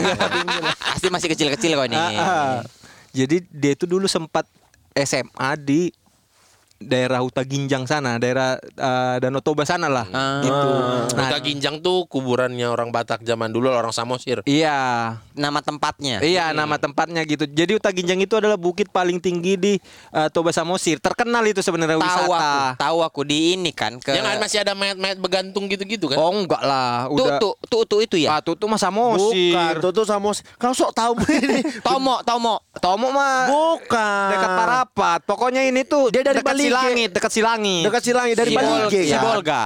[0.79, 1.99] Pasti masih kecil-kecil kok ini.
[1.99, 2.55] Ah, ah.
[3.11, 4.47] Jadi dia itu dulu sempat
[4.95, 5.91] SMA di
[6.79, 10.41] daerah Huta Ginjang sana, daerah eh, Danau Toba sana lah, Ah.
[10.41, 10.71] gitu.
[11.13, 14.41] Nah, Huta Ginjang tuh kuburannya orang Batak zaman dulu orang Samosir.
[14.45, 16.19] iya, Nama tempatnya.
[16.21, 17.45] iya nama tempatnya gitu.
[17.45, 19.73] Jadi Huta Ginjang itu adalah bukit paling tinggi di
[20.09, 20.99] eh, Toba Samosir.
[20.99, 22.25] Terkenal itu sebenarnya Tahu wisata.
[22.25, 26.17] aku, tahu aku di ini kan ke Yang masih ada mayat-mayat begantung gitu-gitu kan.
[26.17, 27.39] Oh enggak lah, tuh, udah.
[27.39, 28.29] tuh, tuh, tuh itu ya.
[28.29, 29.51] Ah, tuh tuh mah Samosir.
[29.51, 31.61] Bukan, itu tuh sama Kau sok tahu ini.
[31.81, 32.63] Tomo, Tomo.
[32.79, 34.29] Tomo mah Bukan.
[34.31, 35.19] dekat Parapat.
[35.25, 37.83] Pokoknya ini tuh Dia dari dekat Silangit, dekat Silangit.
[37.83, 39.23] Dekat Silangit dari Si Bali si kan?
[39.23, 39.63] Bolga.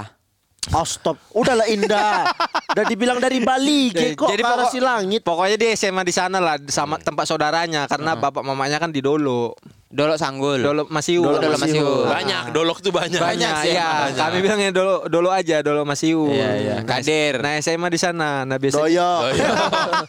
[0.70, 2.22] Oh stop, udahlah Indah.
[2.70, 5.20] Udah dibilang dari Bali kok Jadi pokok- Silangit.
[5.20, 9.58] Pokoknya dia SMA di sana lah sama tempat saudaranya karena bapak mamanya kan di Dolo.
[9.92, 10.64] Dolok Sanggul.
[10.64, 11.20] Dolo Masiu.
[11.20, 12.08] Oh, Dolok Masiu.
[12.08, 13.20] Banyak, dolok tuh banyak.
[13.20, 14.08] Banyak sih, ya.
[14.08, 14.24] Banyak.
[14.24, 16.32] Kami bilangnya dolo dolo aja, dolo Masiu.
[16.32, 16.74] Iya, iya.
[16.80, 17.44] Nah, Kadir.
[17.44, 18.48] Nah, SMA di sana.
[18.48, 19.12] Nah, biasanya Doyo.
[19.36, 19.52] iya.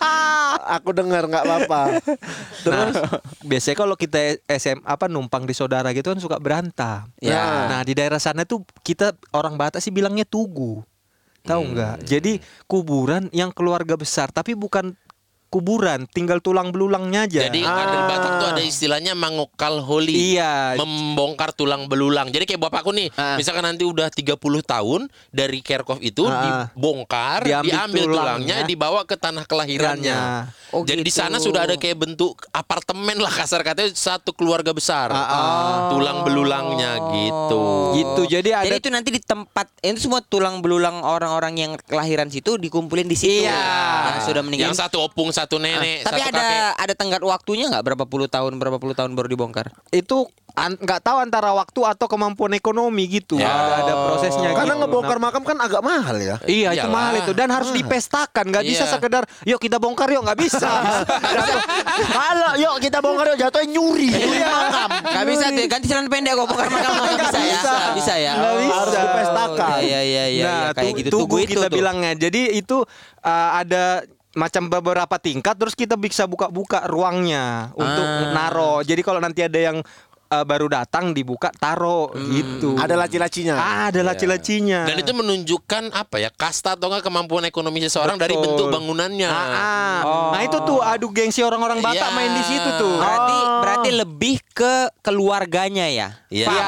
[0.80, 2.00] Aku dengar nggak apa-apa.
[2.64, 2.96] Terus
[3.44, 7.04] biasanya kalau kita SM apa numpang di saudara gitu kan suka berantem.
[7.20, 7.68] Ya.
[7.68, 10.80] Nah, di daerah sana tuh kita orang Batak sih bilangnya tugu.
[11.44, 12.08] Tahu nggak?
[12.08, 12.40] Jadi
[12.72, 14.96] kuburan yang keluarga besar tapi bukan
[15.54, 17.46] kuburan, tinggal tulang belulangnya aja.
[17.46, 20.34] Jadi kader Batak tuh ada istilahnya mangokal holi.
[20.34, 20.74] Iya.
[20.82, 22.34] Membongkar tulang belulang.
[22.34, 23.38] Jadi kayak bapakku nih, Ah.
[23.38, 26.74] misalkan nanti udah 30 tahun dari Kerkov itu Ah.
[26.74, 30.18] dibongkar, Diambil diambil, tulangnya, tulangnya, dibawa ke tanah kelahirannya.
[30.74, 31.22] Oh, Jadi di gitu.
[31.22, 35.14] sana sudah ada kayak bentuk apartemen lah kasar katanya satu keluarga besar.
[35.14, 37.94] Ah, Tulang belulangnya gitu.
[37.94, 38.22] gitu.
[38.26, 42.56] Jadi ada Jadi itu nanti di tempat itu semua tulang belulang orang-orang yang kelahiran situ
[42.58, 43.44] dikumpulin di situ.
[43.44, 43.60] Iya.
[44.10, 44.72] Yang sudah meninggal.
[44.72, 46.72] Yang satu opung, satu nenek, Tapi satu ada kakek.
[46.80, 49.68] ada tenggat waktunya nggak berapa puluh tahun berapa puluh tahun baru dibongkar?
[49.90, 50.24] itu
[50.54, 53.36] an- nggak tahu antara waktu atau kemampuan ekonomi gitu.
[53.36, 53.50] Ya.
[53.50, 54.82] Ada ada prosesnya Karena gitu.
[54.84, 56.36] ngebongkar Nah, makam kan agak mahal ya.
[56.44, 56.94] Iya itu Iyalah.
[56.94, 58.92] mahal itu dan harus dipestakan nggak bisa Iya.
[58.92, 60.70] sekedar yuk kita bongkar yuk nggak bisa.
[62.16, 64.10] Kalau yuk kita bongkar yuk jatuhnya nyuri.
[64.10, 64.90] Nyuri makam.
[65.04, 67.60] Gak bisa tuh ganti celana pendek kok bongkar makam nggak bisa ya.
[67.64, 68.32] Nggak bisa ya.
[68.34, 68.60] Nggak Oh.
[68.60, 68.74] bisa.
[68.76, 69.78] Harus dipestakan.
[69.80, 71.76] Iya iya iya nah, iya, kayak tu- gitu tugu tugu itu kita tuh.
[71.76, 72.12] bilangnya.
[72.16, 72.78] Jadi itu
[73.20, 78.32] uh, ada macam beberapa tingkat terus kita bisa buka-buka ruangnya untuk Ah.
[78.32, 78.74] naro.
[78.82, 79.78] Jadi kalau nanti ada yang
[80.28, 82.74] uh, baru datang dibuka taro gitu.
[82.74, 83.54] Ada laci-lacinya.
[83.54, 84.90] Ah, ada laci-lacinya.
[84.90, 88.58] Dan itu menunjukkan apa ya kasta atau enggak kemampuan ekonomi seseorang dari Betul.
[88.58, 89.30] bentuk bangunannya.
[89.30, 89.98] Ah, ah.
[90.34, 92.18] Nah itu tuh adu gengsi orang-orang Batak Iya.
[92.18, 92.98] main di situ tuh.
[92.98, 93.62] Berarti Oh.
[93.62, 96.10] berarti lebih ke keluarganya ya.
[96.28, 96.48] Iya.
[96.50, 96.66] Iya.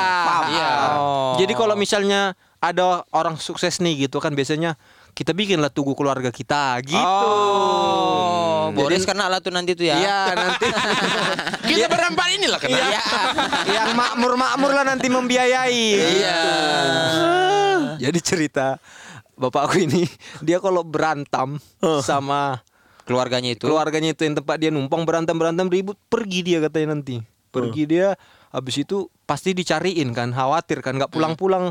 [0.54, 0.70] Iya.
[0.96, 1.34] Oh.
[1.36, 4.78] Jadi kalau misalnya ada orang sukses nih gitu kan biasanya
[5.16, 7.00] kita bikinlah tugu keluarga kita gitu.
[7.00, 9.96] Oh, Jadi- Boris kena lah tuh nanti tuh ya.
[9.96, 10.66] Iya nanti
[11.72, 12.76] Kita berempat inilah kena.
[12.76, 13.02] Iya.
[13.66, 15.88] yang makmur-makmur lah nanti membiayai.
[16.20, 16.40] Iya.
[18.04, 18.76] Jadi cerita
[19.34, 20.04] bapakku ini
[20.40, 21.60] dia kalau berantem
[22.00, 22.60] sama
[23.04, 23.64] Keluarganya itu.
[23.64, 28.18] keluarganya itu yang tempat dia numpang berantem berantem ribut pergi dia katanya nanti pergi dia
[28.50, 31.70] habis itu pasti dicariin kan khawatir kan nggak pulang-pulang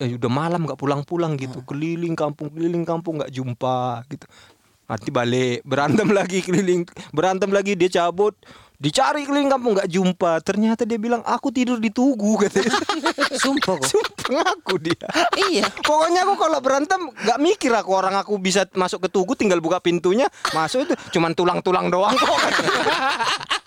[0.00, 1.60] ya udah malam nggak pulang-pulang gitu.
[1.66, 4.26] Keliling kampung keliling kampung nggak jumpa gitu.
[4.88, 6.88] Nanti balik berantem lagi keliling.
[7.10, 8.36] Berantem lagi dia cabut
[8.82, 12.74] dicari keliling kampung nggak jumpa ternyata dia bilang aku tidur di tugu katanya
[13.32, 13.86] Sumpah kok.
[13.86, 15.06] sumpah ngaku dia
[15.44, 15.70] Iya.
[15.78, 19.78] Pokoknya aku kalau berantem nggak mikir aku orang aku bisa masuk ke tugu tinggal buka
[19.78, 22.38] pintunya masuk itu cuman tulang-tulang doang kok.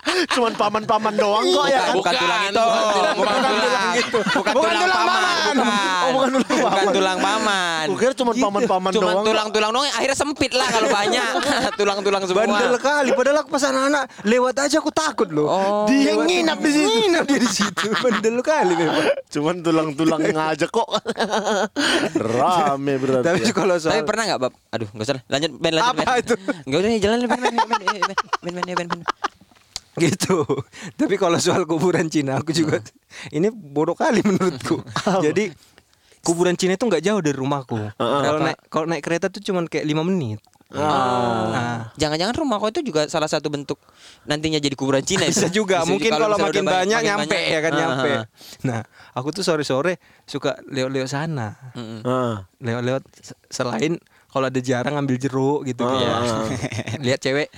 [0.06, 1.94] Cuman paman-paman doang kok ya kan.
[1.94, 2.56] Bukan tulang itu.
[2.56, 4.18] Bukan Bukan tulang itu.
[4.32, 5.54] Bukan tulang paman.
[5.58, 6.92] Oh, bukan tulang Bukan paman.
[6.94, 7.86] tulang paman.
[7.96, 9.24] Kira cuman paman-paman Cuma doang.
[9.26, 11.30] tulang-tulang doang akhirnya sempit lah kalau banyak
[11.80, 12.40] tulang-tulang semua.
[12.44, 15.46] Bandel kali padahal aku pas anak-anak lewat aja aku takut loh.
[15.46, 16.88] Oh, dia yang nginap di situ.
[16.90, 17.86] Nginap dia di situ.
[18.02, 19.06] Bandel kali memang.
[19.30, 20.88] Cuman tulang-tulang ngajak kok.
[22.18, 23.26] Rame berarti.
[23.26, 23.52] Tapi ya.
[23.54, 24.52] kalau soal Tapi pernah enggak, Bab?
[24.74, 25.22] Aduh, enggak usah.
[25.30, 25.92] Lanjut ben lanjut.
[25.94, 26.22] Apa ben.
[26.22, 26.34] itu?
[26.66, 27.66] Enggak usah jalan ben ben ben
[28.42, 29.00] ben ben ben.
[29.96, 30.36] Gitu.
[30.98, 32.84] Tapi kalau soal kuburan Cina aku juga
[33.32, 34.84] ini bodoh kali menurutku.
[35.24, 35.48] Jadi
[36.20, 37.78] kuburan Cina itu nggak jauh dari rumahku.
[37.96, 40.42] Kalau naik kalau naik kereta tuh cuman kayak lima menit.
[40.68, 43.78] Nah, Jangan-jangan rumah kau itu juga salah satu bentuk
[44.24, 45.38] nantinya jadi kuburan Cina itu.
[45.38, 47.54] bisa juga mungkin kalau makin banyak makin nyampe banyak.
[47.54, 48.10] ya kan Ah, nyampe.
[48.10, 48.24] ah, ah.
[48.62, 48.80] Nah,
[49.12, 51.54] aku tuh sore-sore suka lewat-lewat sana.
[52.02, 52.50] Ah.
[52.58, 56.02] Lewat-lewat se- selain kalau ada jarang ngambil jeruk gitu Ah.
[56.02, 56.14] ya.
[57.06, 57.48] Lihat cewek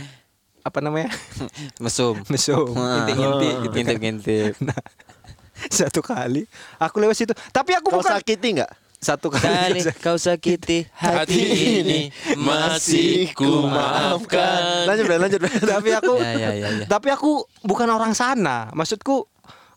[0.61, 1.09] apa namanya?
[1.83, 2.21] Mesum.
[2.29, 3.73] Mesum, ngintip-ngintip gitu kan.
[3.73, 4.53] Ngintip-ngintip.
[4.61, 4.81] Nah,
[5.73, 6.45] satu kali
[6.77, 7.33] aku lewat situ.
[7.49, 8.73] Tapi aku Kau bukan sakiti nggak?
[8.99, 9.80] Satu Kali kali.
[9.99, 11.38] kau sakiti Hati
[11.78, 12.01] ini
[12.34, 14.84] masih ku maafkan.
[14.84, 15.55] Lanjut, Ben, lanjut, Ben.
[15.72, 16.86] tapi aku Ya, ya, ya, ya.
[16.86, 17.30] tapi aku
[17.62, 18.68] bukan orang sana.
[18.72, 19.22] Maksudku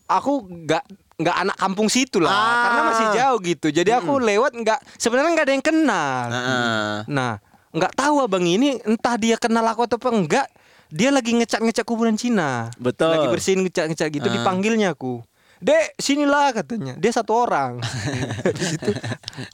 [0.04, 0.32] aku
[0.66, 2.62] nggak nggak anak kampung situ lah Ah.
[2.64, 3.66] karena masih jauh gitu.
[3.70, 6.24] Jadi aku lewat nggak sebenarnya nggak ada yang kenal.
[6.28, 6.94] Heeh.
[7.06, 7.32] Nah,
[7.70, 10.48] nggak tahu abang ini entah dia kenal aku atau apa enggak.
[10.90, 12.68] Dia lagi ngecat-ngecat kuburan Cina.
[12.76, 13.16] Betul.
[13.16, 14.34] Lagi bersihin ngecat-ngecat gitu Ah.
[14.34, 15.22] dipanggilnya aku.
[15.62, 16.98] Dek, sinilah katanya.
[16.98, 17.78] Dia satu orang.
[18.58, 18.90] Di situ.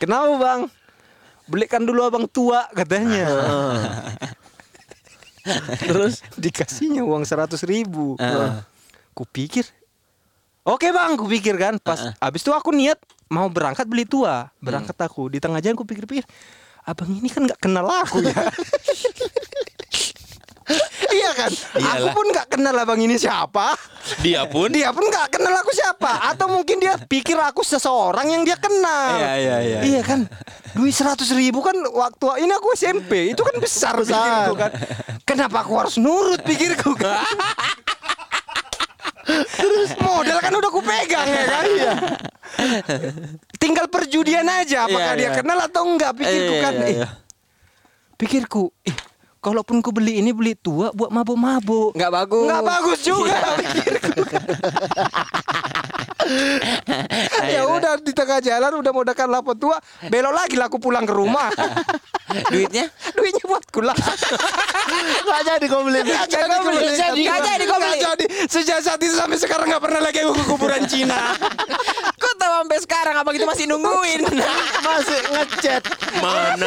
[0.00, 0.60] Kenapa, Bang?
[1.48, 3.28] Belikan dulu abang tua katanya.
[5.88, 8.20] Terus dikasihnya uang seratus ribu.
[8.20, 8.68] Ah.
[9.16, 9.64] Kupikir,
[10.62, 11.80] oke bang, kupikir kan.
[11.80, 13.00] Pas abis itu aku niat
[13.32, 14.52] mau berangkat beli tua.
[14.60, 16.28] Berangkat aku di tengah jalan kupikir-pikir,
[16.84, 18.36] abang ini kan nggak kenal aku ya.
[21.18, 21.50] iya kan?
[21.50, 22.14] Aku Iyalah.
[22.14, 23.72] pun nggak kenal abang ini siapa.
[24.20, 26.28] Dia pun Dia pun nggak kenal aku siapa.
[26.32, 29.16] Atau mungkin dia pikir aku seseorang yang dia kenal.
[29.16, 30.20] Iya, iya, iya, Iya kan?
[30.76, 34.70] Duit seratus ribu kan waktu ini aku SMP itu kan besar pikirku kan.
[35.24, 37.24] Kenapa aku harus nurut pikirku kan?
[39.28, 41.64] Terus modal kan udah kupegang ya kan?
[41.68, 41.92] Iya.
[43.60, 45.36] Tinggal perjudian aja apakah Iya, dia iya.
[45.36, 46.72] kenal atau enggak pikirku Iya, kan.
[46.74, 47.08] iya, eh, iya.
[48.16, 48.96] pikirku, eh
[49.38, 51.94] kalaupun ku beli ini beli tua buat mabuk-mabuk.
[51.94, 52.46] Nggak bagus.
[52.50, 54.22] Nggak bagus juga pikirku.
[57.48, 61.04] ya udah di tengah jalan udah mau dekat lapo tua, belok lagi lah aku pulang
[61.08, 61.48] ke rumah.
[62.52, 62.92] Duitnya?
[63.16, 63.96] Duitnya buat kulah.
[65.24, 66.00] Nggak jadi kau beli.
[66.04, 66.84] Nggak jadi kau beli.
[67.24, 67.64] Nggak jadi.
[67.64, 67.98] Kau beli.
[68.04, 68.24] Jadi.
[68.48, 71.32] Sejak saat itu sampai sekarang nggak pernah lagi aku ke kuburan Cina.
[72.22, 74.20] Kok tahu sampai sekarang abang itu masih nungguin?
[74.88, 75.82] Masih ngechat.
[76.18, 76.66] Mana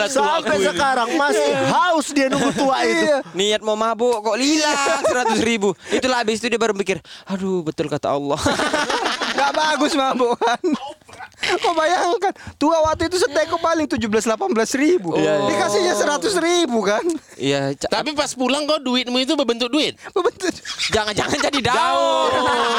[0.00, 3.06] lah tua Sampai sekarang masih haus dia nunggu tua itu.
[3.36, 5.76] Niat mau mabuk kok hilang seratus ribu.
[5.92, 8.40] Itulah habis itu dia baru mikir, aduh betul kata Allah.
[9.36, 10.38] Gak bagus mabuk.
[11.56, 14.30] Kau bayangkan tua waktu itu seteko paling 17-18
[14.74, 19.98] ribu Dikasihnya 100 ribu kan Iya, Tapi pas pulang kok duitmu itu berbentuk duit.
[20.08, 20.54] Betul.
[20.88, 22.30] jangan-jangan jadi daun.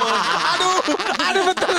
[0.55, 0.79] Aduh
[1.21, 1.75] Aduh betul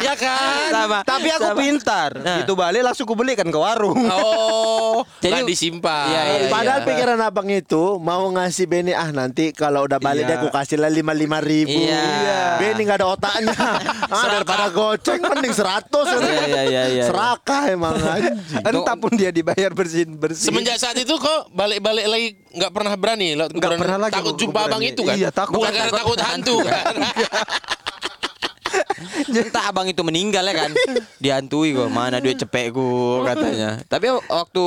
[0.00, 0.72] Ya kan?
[0.72, 0.98] Sama.
[1.04, 1.58] Tapi aku sama.
[1.58, 2.40] pintar Nah.
[2.40, 6.08] Itu balik langsung ku belikan ke warung Oh, Jadi- disimpan.
[6.08, 6.48] Iya, iya, iya.
[6.48, 10.30] Padahal pikiran abang itu mau ngasih Benny ah nanti kalau udah balik Iya.
[10.30, 11.76] dia aku kasih lah lima lima ribu.
[11.76, 12.56] Iya.
[12.56, 13.52] Benny nggak ada otaknya.
[14.12, 16.06] ah, daripada goceng mending seratus.
[16.10, 17.04] Iya, iya, iya, iya.
[17.06, 18.64] Serakah emang anjing.
[18.64, 23.72] Entah pun dia dibayar bersih-bersih Semenjak saat itu kok balik-balik lagi nggak pernah berani Nggak
[23.76, 25.16] pernah lagi takut jumpa abang itu kan?
[25.16, 25.60] Iya, takut.
[25.60, 26.84] Bukan karena takut hantu kan?
[29.30, 30.70] Entah abang itu meninggal ya kan.
[31.16, 33.80] Dihantui kok Mana duit cepekku katanya.
[33.86, 34.64] Tapi waktu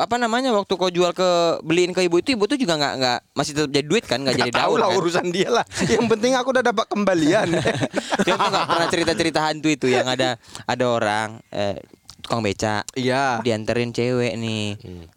[0.00, 1.28] Apa namanya Waktu kau jual ke
[1.62, 4.36] Beliin ke ibu itu Ibu tuh juga nggak nggak Masih tetap jadi duit kan nggak
[4.36, 4.98] jadi Gak tahu daun lah kan?
[4.98, 5.64] urusan dia lah.
[5.84, 7.46] Yang penting aku udah dapat kembalian.
[8.26, 10.28] Dia tuh nggak pernah cerita-cerita hantu itu Yang ada
[10.64, 11.78] Ada orang eh,
[12.22, 12.82] Tukang beca.
[12.96, 13.38] Iya.
[13.38, 14.66] Dianterin cewek nih.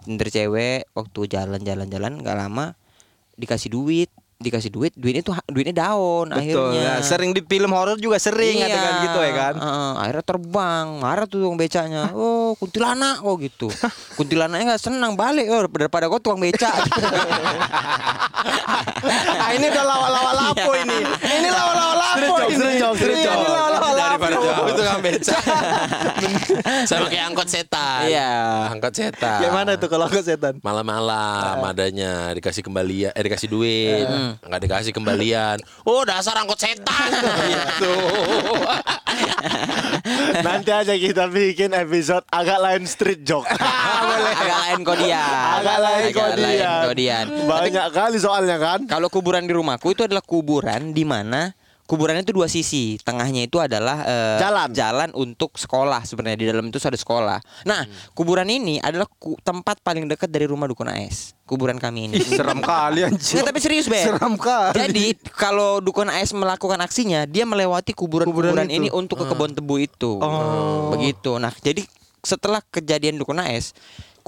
[0.06, 2.76] Anter cewek Waktu jalan-jalan-jalan nggak lama
[3.40, 4.10] Dikasih duit
[4.40, 7.04] Dikasih duit Duitnya tuh Duitnya daun Betul Akhirnya ya.
[7.04, 8.72] Sering di film horor juga sering Iya.
[8.72, 12.08] adegan gitu ya kan Heeh, akhirnya terbang, marah tuh tukang becanya.
[12.16, 13.68] Oh, kuntilanak kok gitu.
[14.18, 16.72] Kuntilanaknya nggak senang balik oh, daripada kau tukang beca.
[19.40, 23.20] Ah ini udah lawa-lawa lapo ini Ini lawa-lawa lapo ini serejok, serejok.
[23.20, 25.36] Iya, Ini lawa-lawa lapo Daripada kan beca.
[26.90, 28.02] Sama kayak angkot setan.
[28.08, 28.32] Iya.
[28.72, 29.40] Angkot setan.
[29.44, 34.08] Kayak mana tuh kalau ke setan Malam-malam adanya dikasih kembalian, eh dikasih duit,
[34.44, 35.58] nggak dikasih kembalian.
[35.84, 37.10] Oh dasar angkot setan.
[37.48, 37.94] gitu.
[40.46, 43.48] Nanti aja kita bikin episode agak lain street joke.
[44.40, 45.20] Agak lain kodian.
[45.60, 46.82] Agak lain Agak lain kodian.
[46.88, 47.26] kodian.
[47.46, 48.80] Banyak kali soalnya kan.
[48.88, 51.52] Kalau kuburan di rumahku itu adalah kuburan di mana
[51.90, 53.02] kuburannya itu dua sisi.
[53.02, 54.70] Tengahnya itu adalah eh, Jalan.
[54.70, 57.42] jalan untuk sekolah sebenarnya di dalam itu ada sekolah.
[57.66, 57.82] Nah,
[58.14, 61.34] kuburan ini adalah ku- tempat paling dekat dari rumah dukun AS.
[61.44, 62.22] Kuburan kami ini.
[62.22, 66.78] Ih, Seram kali anjir Nggak, tapi serius Ben Seram kali Jadi kalau dukun AS melakukan
[66.78, 70.94] aksinya Dia melewati kuburan-kuburan Kuburan ini Untuk ke kebun tebu itu Oh.
[70.94, 71.82] Begitu Nah jadi
[72.20, 73.74] setelah kejadian dukun AS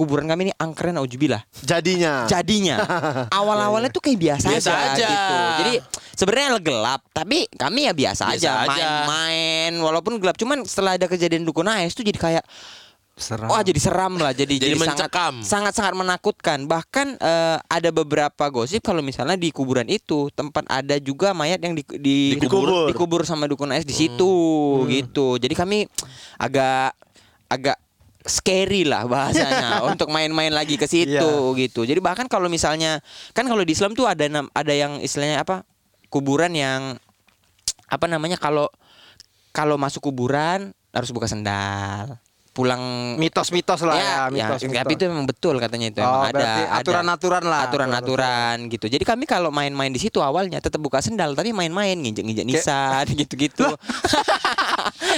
[0.02, 2.26] Kuburan kami ini angkren aujubillah Jadinya.
[2.26, 2.82] Jadinya
[3.38, 5.06] Awal-awalnya tuh kayak biasa, Biasa aja, aja.
[5.06, 5.74] gitu Jadi
[6.12, 8.66] sebenarnya gelap Tapi kami ya biasa, Biasa aja.
[8.66, 12.46] Main-main Walaupun gelap Cuman setelah ada kejadian dukun AS tuh jadi kayak
[13.12, 15.34] Seram Wah jadi seram lah jadi Jadi sangat mencekam.
[15.42, 20.98] sangat sangat menakutkan bahkan eh, ada beberapa gosip kalau misalnya di kuburan itu tempat ada
[20.98, 22.88] juga mayat yang di, di- Dikubur.
[22.88, 24.32] dikubur sama dukun AS di situ
[24.88, 25.86] gitu jadi kami
[26.36, 26.96] agak
[27.46, 27.78] agak
[28.26, 31.82] scary lah bahasanya untuk main-main lagi ke situ gitu.
[31.86, 33.02] Jadi bahkan kalau misalnya
[33.34, 35.66] kan kalau di Islam tuh ada ada yang istilahnya apa
[36.12, 36.98] kuburan yang
[37.92, 38.70] apa namanya kalau
[39.52, 42.20] kalau masuk kuburan harus buka sendal
[42.52, 43.16] pulang.
[43.16, 44.92] Mitos-mitos lah ya, ya, mitos, ya, mitos.
[44.92, 47.60] itu memang betul katanya itu Oh, emang ada aturan-aturan lah.
[47.68, 48.92] aturan-aturan gitu.
[48.92, 53.64] Jadi kami kalau main-main di situ awalnya tetap buka sendal tapi main-main nginjek-nginjek nisan gitu-gitu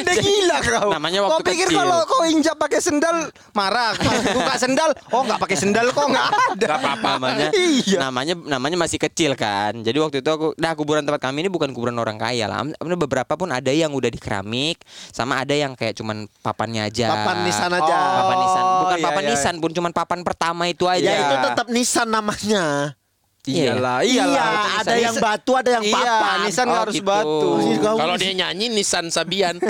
[0.03, 0.89] Udah gila kau.
[0.91, 1.77] Namanya Kau waktu pikir kecil.
[1.79, 3.17] kalau kau injak pakai sendal
[3.51, 3.93] marah.
[4.33, 6.67] Buka sendal, oh nggak pakai sendal kok nggak ada.
[6.67, 7.09] Gak apa-apa.
[7.13, 7.97] namanya Iya.
[7.99, 11.69] namanya namanya masih kecil kan jadi waktu itu aku nah kuburan tempat kami ini bukan
[11.71, 15.93] kuburan orang kaya lah beberapa pun ada yang udah di keramik sama ada yang kayak
[15.93, 17.95] cuman papannya aja Papan nisan aja.
[17.95, 19.29] Oh, papan nisan bukan iya, papan iya.
[19.31, 22.95] nisan pun cuman papan pertama itu aja Ya itu tetap nisan namanya.
[23.43, 24.79] Iyalah, Iya, iyalah.
[24.79, 26.35] ada yang batu, ada yang Iya, papan.
[26.47, 27.03] Nisan Oh, harus gitu.
[27.03, 27.59] batu.
[27.99, 29.55] Kalau dia nyanyi Nissan Sabian.
[29.59, 29.67] I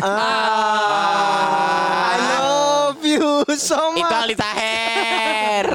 [2.37, 4.13] love you so itu much.
[4.13, 5.67] Ali Taher.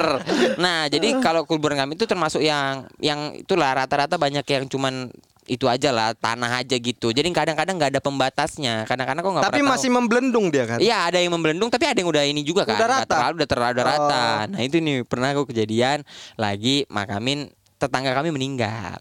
[0.57, 5.11] Nah, jadi kalau kuburan kami itu termasuk yang yang itulah rata-rata banyak yang cuman
[5.49, 7.09] itu aja lah tanah aja gitu.
[7.09, 8.84] Jadi kadang-kadang nggak ada pembatasnya.
[8.84, 9.96] Kadang-kadang kok nggak Tapi pernah masih tahu.
[9.96, 10.76] membelendung dia kan.
[10.78, 13.11] Iya ada yang membelendung tapi ada yang udah ini juga kan Udah rata?
[13.11, 14.53] terlalu udah terlalu udah rata Oh.
[14.53, 16.05] Nah itu nih pernah aku kejadian
[16.36, 17.49] Lagi makamin
[17.79, 18.99] tetangga kami meninggal.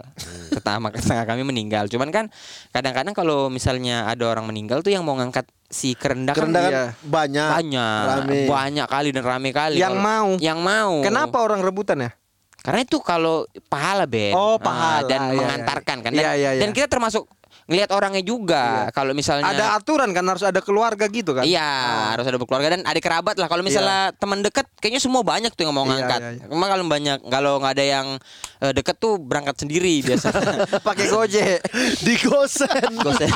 [0.54, 1.90] Tetangga tetangga kami meninggal.
[1.90, 2.26] Cuman kan
[2.70, 6.94] kadang-kadang kalau misalnya ada orang meninggal tuh yang mau ngangkat si kerendah kan Iya.
[7.02, 7.50] banyak.
[7.52, 8.40] banyak, Rame.
[8.48, 9.76] banyak kali dan rame kali.
[9.82, 10.30] Yang Kalau- mau.
[10.38, 10.94] Yang mau.
[11.02, 12.12] Kenapa orang rebutan ya?
[12.58, 14.36] Karena itu kalau pahala Ben.
[14.36, 15.08] Oh, Ah, pahala.
[15.08, 15.38] dan Iya, iya.
[15.40, 16.12] mengantarkan kan.
[16.12, 16.62] Dan, Iya, iya, iya.
[16.62, 17.24] dan kita termasuk
[17.68, 18.88] ngelihat orangnya juga.
[18.90, 21.44] Kalau misalnya Ada aturan kan harus ada keluarga gitu kan?
[21.44, 21.68] Iya,
[22.16, 23.46] harus ada berkeluarga dan adik kerabat lah.
[23.46, 26.20] Kalau misalnya teman dekat, kayaknya semua banyak tuh yang mau Iya, ngangkat.
[26.20, 26.46] iya, iya.
[26.48, 28.08] Cuma kalau banyak, kalau nggak ada yang
[28.58, 30.64] eh, deket tuh berangkat sendiri biasanya.
[30.88, 31.60] Pakai gojek.
[32.08, 32.92] Digosen.
[32.98, 33.30] Gak usah.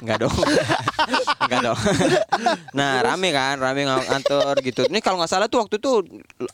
[0.00, 0.36] Enggak dong.
[1.44, 1.78] Enggak dong.
[2.72, 4.82] Nah, rame kan, rame ng- ngantor gitu.
[4.88, 6.00] Ini kalau nggak salah tuh waktu itu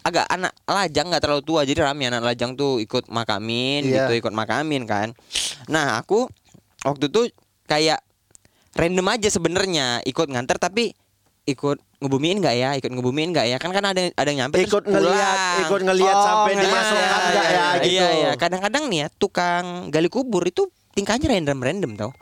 [0.03, 4.11] agak anak lajang nggak terlalu tua, jadi rame anak lajang tuh ikut makamin Iya.
[4.11, 5.15] gitu, ikut makamin kan.
[5.67, 6.27] Nah, aku
[6.87, 7.21] waktu itu
[7.67, 8.01] kayak
[8.79, 10.95] random aja sebenarnya ikut nganter tapi
[11.49, 12.71] ikut ngebumiin nggak ya?
[12.77, 13.57] Ikut ngebumiin nggak ya?
[13.57, 16.69] Kan kan ada ada yang nyampe ikut terus ngelihat, ikut ngelihat Oh, sampai ngelihat.
[16.69, 17.89] dimasukkan Iya, enggak ya iya, gitu.
[17.89, 18.31] Iya, iya.
[18.37, 22.13] Kadang-kadang nih ya tukang gali kubur itu tingkahnya random-random tau.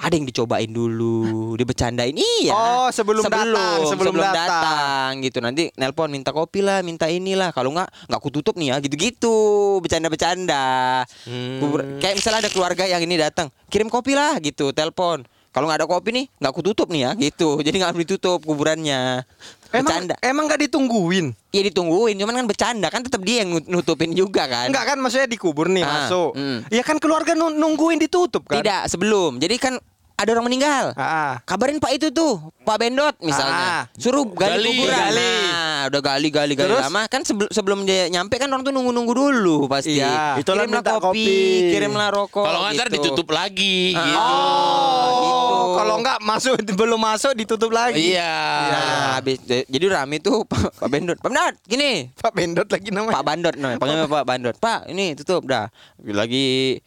[0.00, 2.16] Ada yang dicobain dulu, dibecandain.
[2.16, 2.56] Iya.
[2.56, 4.32] Oh, sebelum datang, sebelum datang.
[4.48, 5.38] datang, gitu.
[5.44, 7.52] Nanti nelpon minta kopi lah, minta inilah.
[7.52, 9.36] Kalau nggak nggak kututup nih ya, gitu-gitu.
[9.84, 11.04] Bercanda-bercanda.
[11.60, 15.20] Kubur- Kayak misalnya ada keluarga yang ini datang, kirim kopi lah gitu, telepon.
[15.50, 17.58] Kalau nggak ada kopi nih, nggak kututup nih ya, gitu.
[17.66, 19.26] Jadi nggak ditutup kuburannya.
[19.70, 20.14] Emang Bercanda.
[20.20, 21.30] emang gak ditungguin?
[21.50, 24.66] Iya ditungguin, cuman kan bercanda kan tetap dia yang nutupin juga kan.
[24.66, 26.34] Enggak kan maksudnya dikubur nih Ah, masuk.
[26.34, 26.58] mm.
[26.70, 28.58] Ya kan keluarga nu- nungguin ditutup kan?
[28.58, 29.38] Tidak, sebelum.
[29.38, 29.78] Jadi kan
[30.20, 30.92] ada orang meninggal.
[30.94, 31.40] Ah.
[31.42, 33.64] Kabarin Pak itu tuh, Pak Bendot misalnya.
[33.64, 33.82] Ah.
[33.96, 35.00] Suruh gali, Gali, kuburan.
[35.00, 35.32] gali.
[35.48, 36.82] Nah, udah gali gali gali Terus?
[36.84, 39.96] lama kan sebelum sebelum dia nyampe kan orang tuh nunggu-nunggu dulu pasti.
[39.96, 40.36] Iya.
[40.36, 41.28] Itulah kirimlah minta kopi, kopi.
[41.72, 42.44] kirimlah rokok.
[42.44, 42.96] Kalau ngantar gitu.
[43.00, 44.04] ditutup lagi Ah.
[44.04, 44.20] gitu.
[44.20, 45.56] Oh, gitu.
[45.72, 48.12] Kalau enggak masuk belum masuk ditutup lagi.
[48.12, 48.36] Iya.
[48.68, 51.16] Nah, habis jadi rame tuh Pak Pak Bendot.
[51.16, 52.12] Pak Bendot, gini.
[52.12, 53.16] Pak Bendot lagi namanya.
[53.16, 54.54] Pak Bandot, no, panggilnya Pak Bandot.
[54.54, 55.72] Pak, ini tutup dah.
[56.02, 56.78] Lagi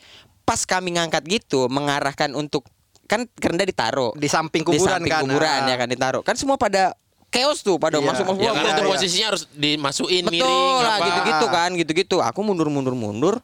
[0.43, 2.67] pas kami ngangkat gitu, mengarahkan untuk
[3.13, 5.21] kan kerenda ditaruh Di samping di kuburan samping kan.
[5.21, 5.69] kuburan Ah.
[5.69, 6.21] ya kan ditaruh.
[6.25, 6.97] Kan semua pada
[7.29, 8.05] chaos tuh, pada Iya.
[8.09, 8.41] masuk masuk.
[8.41, 8.89] Ya karena itu iya.
[8.89, 11.05] posisinya harus dimasukin Betul miring lah apa.
[11.05, 12.17] gitu-gitu kan, gitu-gitu.
[12.19, 13.35] Aku mundur mundur mundur,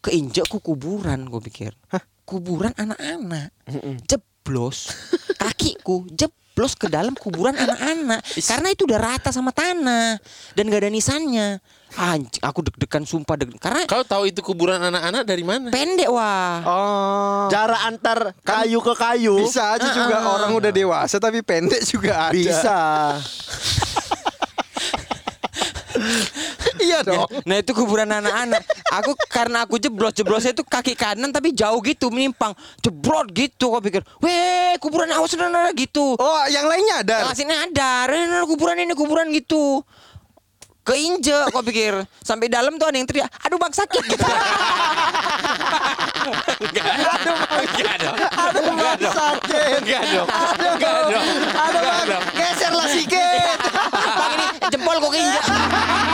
[0.00, 1.72] keinjak ku kuburan, gue pikir.
[2.22, 3.50] Kuburan anak-anak.
[4.04, 4.90] Jeblos.
[5.34, 8.20] Kakiku jeblos ke dalam kuburan anak-anak.
[8.38, 10.18] Karena itu udah rata sama tanah
[10.52, 11.62] dan gak ada nisannya.
[11.96, 15.72] Anjing, aku deg-degan sumpah deg Karena Kau tahu itu kuburan anak-anak dari mana?
[15.72, 16.60] pendek wah.
[16.66, 17.44] Oh.
[17.48, 22.36] Jarak antar kayu ke kayu Bisa aja juga orang udah dewasa tapi pendek juga ada.
[22.36, 22.78] bisa.
[26.78, 27.26] iya dong.
[27.44, 28.62] Nah itu kuburan anak-anak.
[29.02, 32.54] Aku karena aku jeblos jeblosnya itu kaki kanan tapi jauh gitu menyimpang.
[32.80, 33.74] Jebrot gitu.
[33.74, 36.14] Kau pikir, weh kuburan awas saudara gitu.
[36.16, 37.16] Oh, yang lainnya ada.
[37.28, 39.82] Yang sini ada, Ren, kuburan ini kuburan gitu.
[40.88, 44.24] Keinjek kau pikir Sampai dalam tuh ada yang teriak Aduh bang sakit gitu
[46.58, 48.16] Enggak dong.
[48.18, 49.80] Aduh, Bang, sakit.
[49.80, 50.28] Enggak dong.
[50.28, 51.24] Aduh, Enggak dong.
[51.56, 53.56] aduh, Enggak Bang, geserlah sikit.
[53.94, 55.44] Bang ini jempol kok keinjek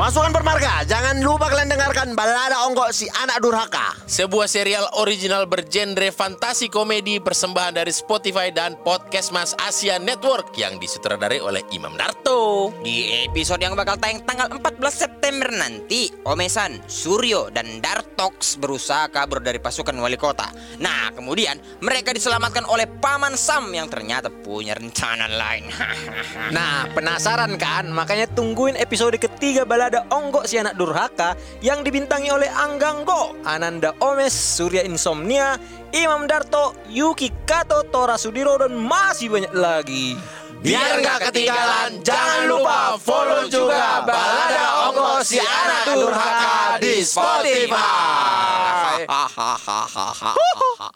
[0.00, 3.92] Pasukan Permarga, jangan lupa kalian dengarkan balada onggok si anak durhaka.
[4.08, 10.80] Sebuah serial original bergenre fantasi komedi persembahan dari Spotify dan Podcast Mas Asia Network yang
[10.80, 12.72] disutradarai oleh Imam Darto.
[12.80, 19.44] Di episode yang bakal tayang tanggal 14 September nanti Omesan, Suryo, dan Dartox berusaha kabur
[19.44, 20.48] dari pasukan wali kota
[20.80, 25.68] Nah kemudian mereka diselamatkan oleh Paman Sam yang ternyata punya rencana lain
[26.56, 27.90] Nah, penasaran kan?
[27.90, 34.30] Makanya tungguin episode ketiga balada Onggok si anak durhaka yang dibintangi oleh Angganggo, Ananda Omes,
[34.30, 35.58] Surya Insomnia,
[35.90, 40.14] Imam Darto, Yuki Kato, Tora Sudiro dan masih banyak lagi.
[40.62, 49.02] Biar nggak ketinggalan, jangan lupa follow juga Balada Onggok si anak durhaka di Spotify.
[49.08, 50.94] Hahaha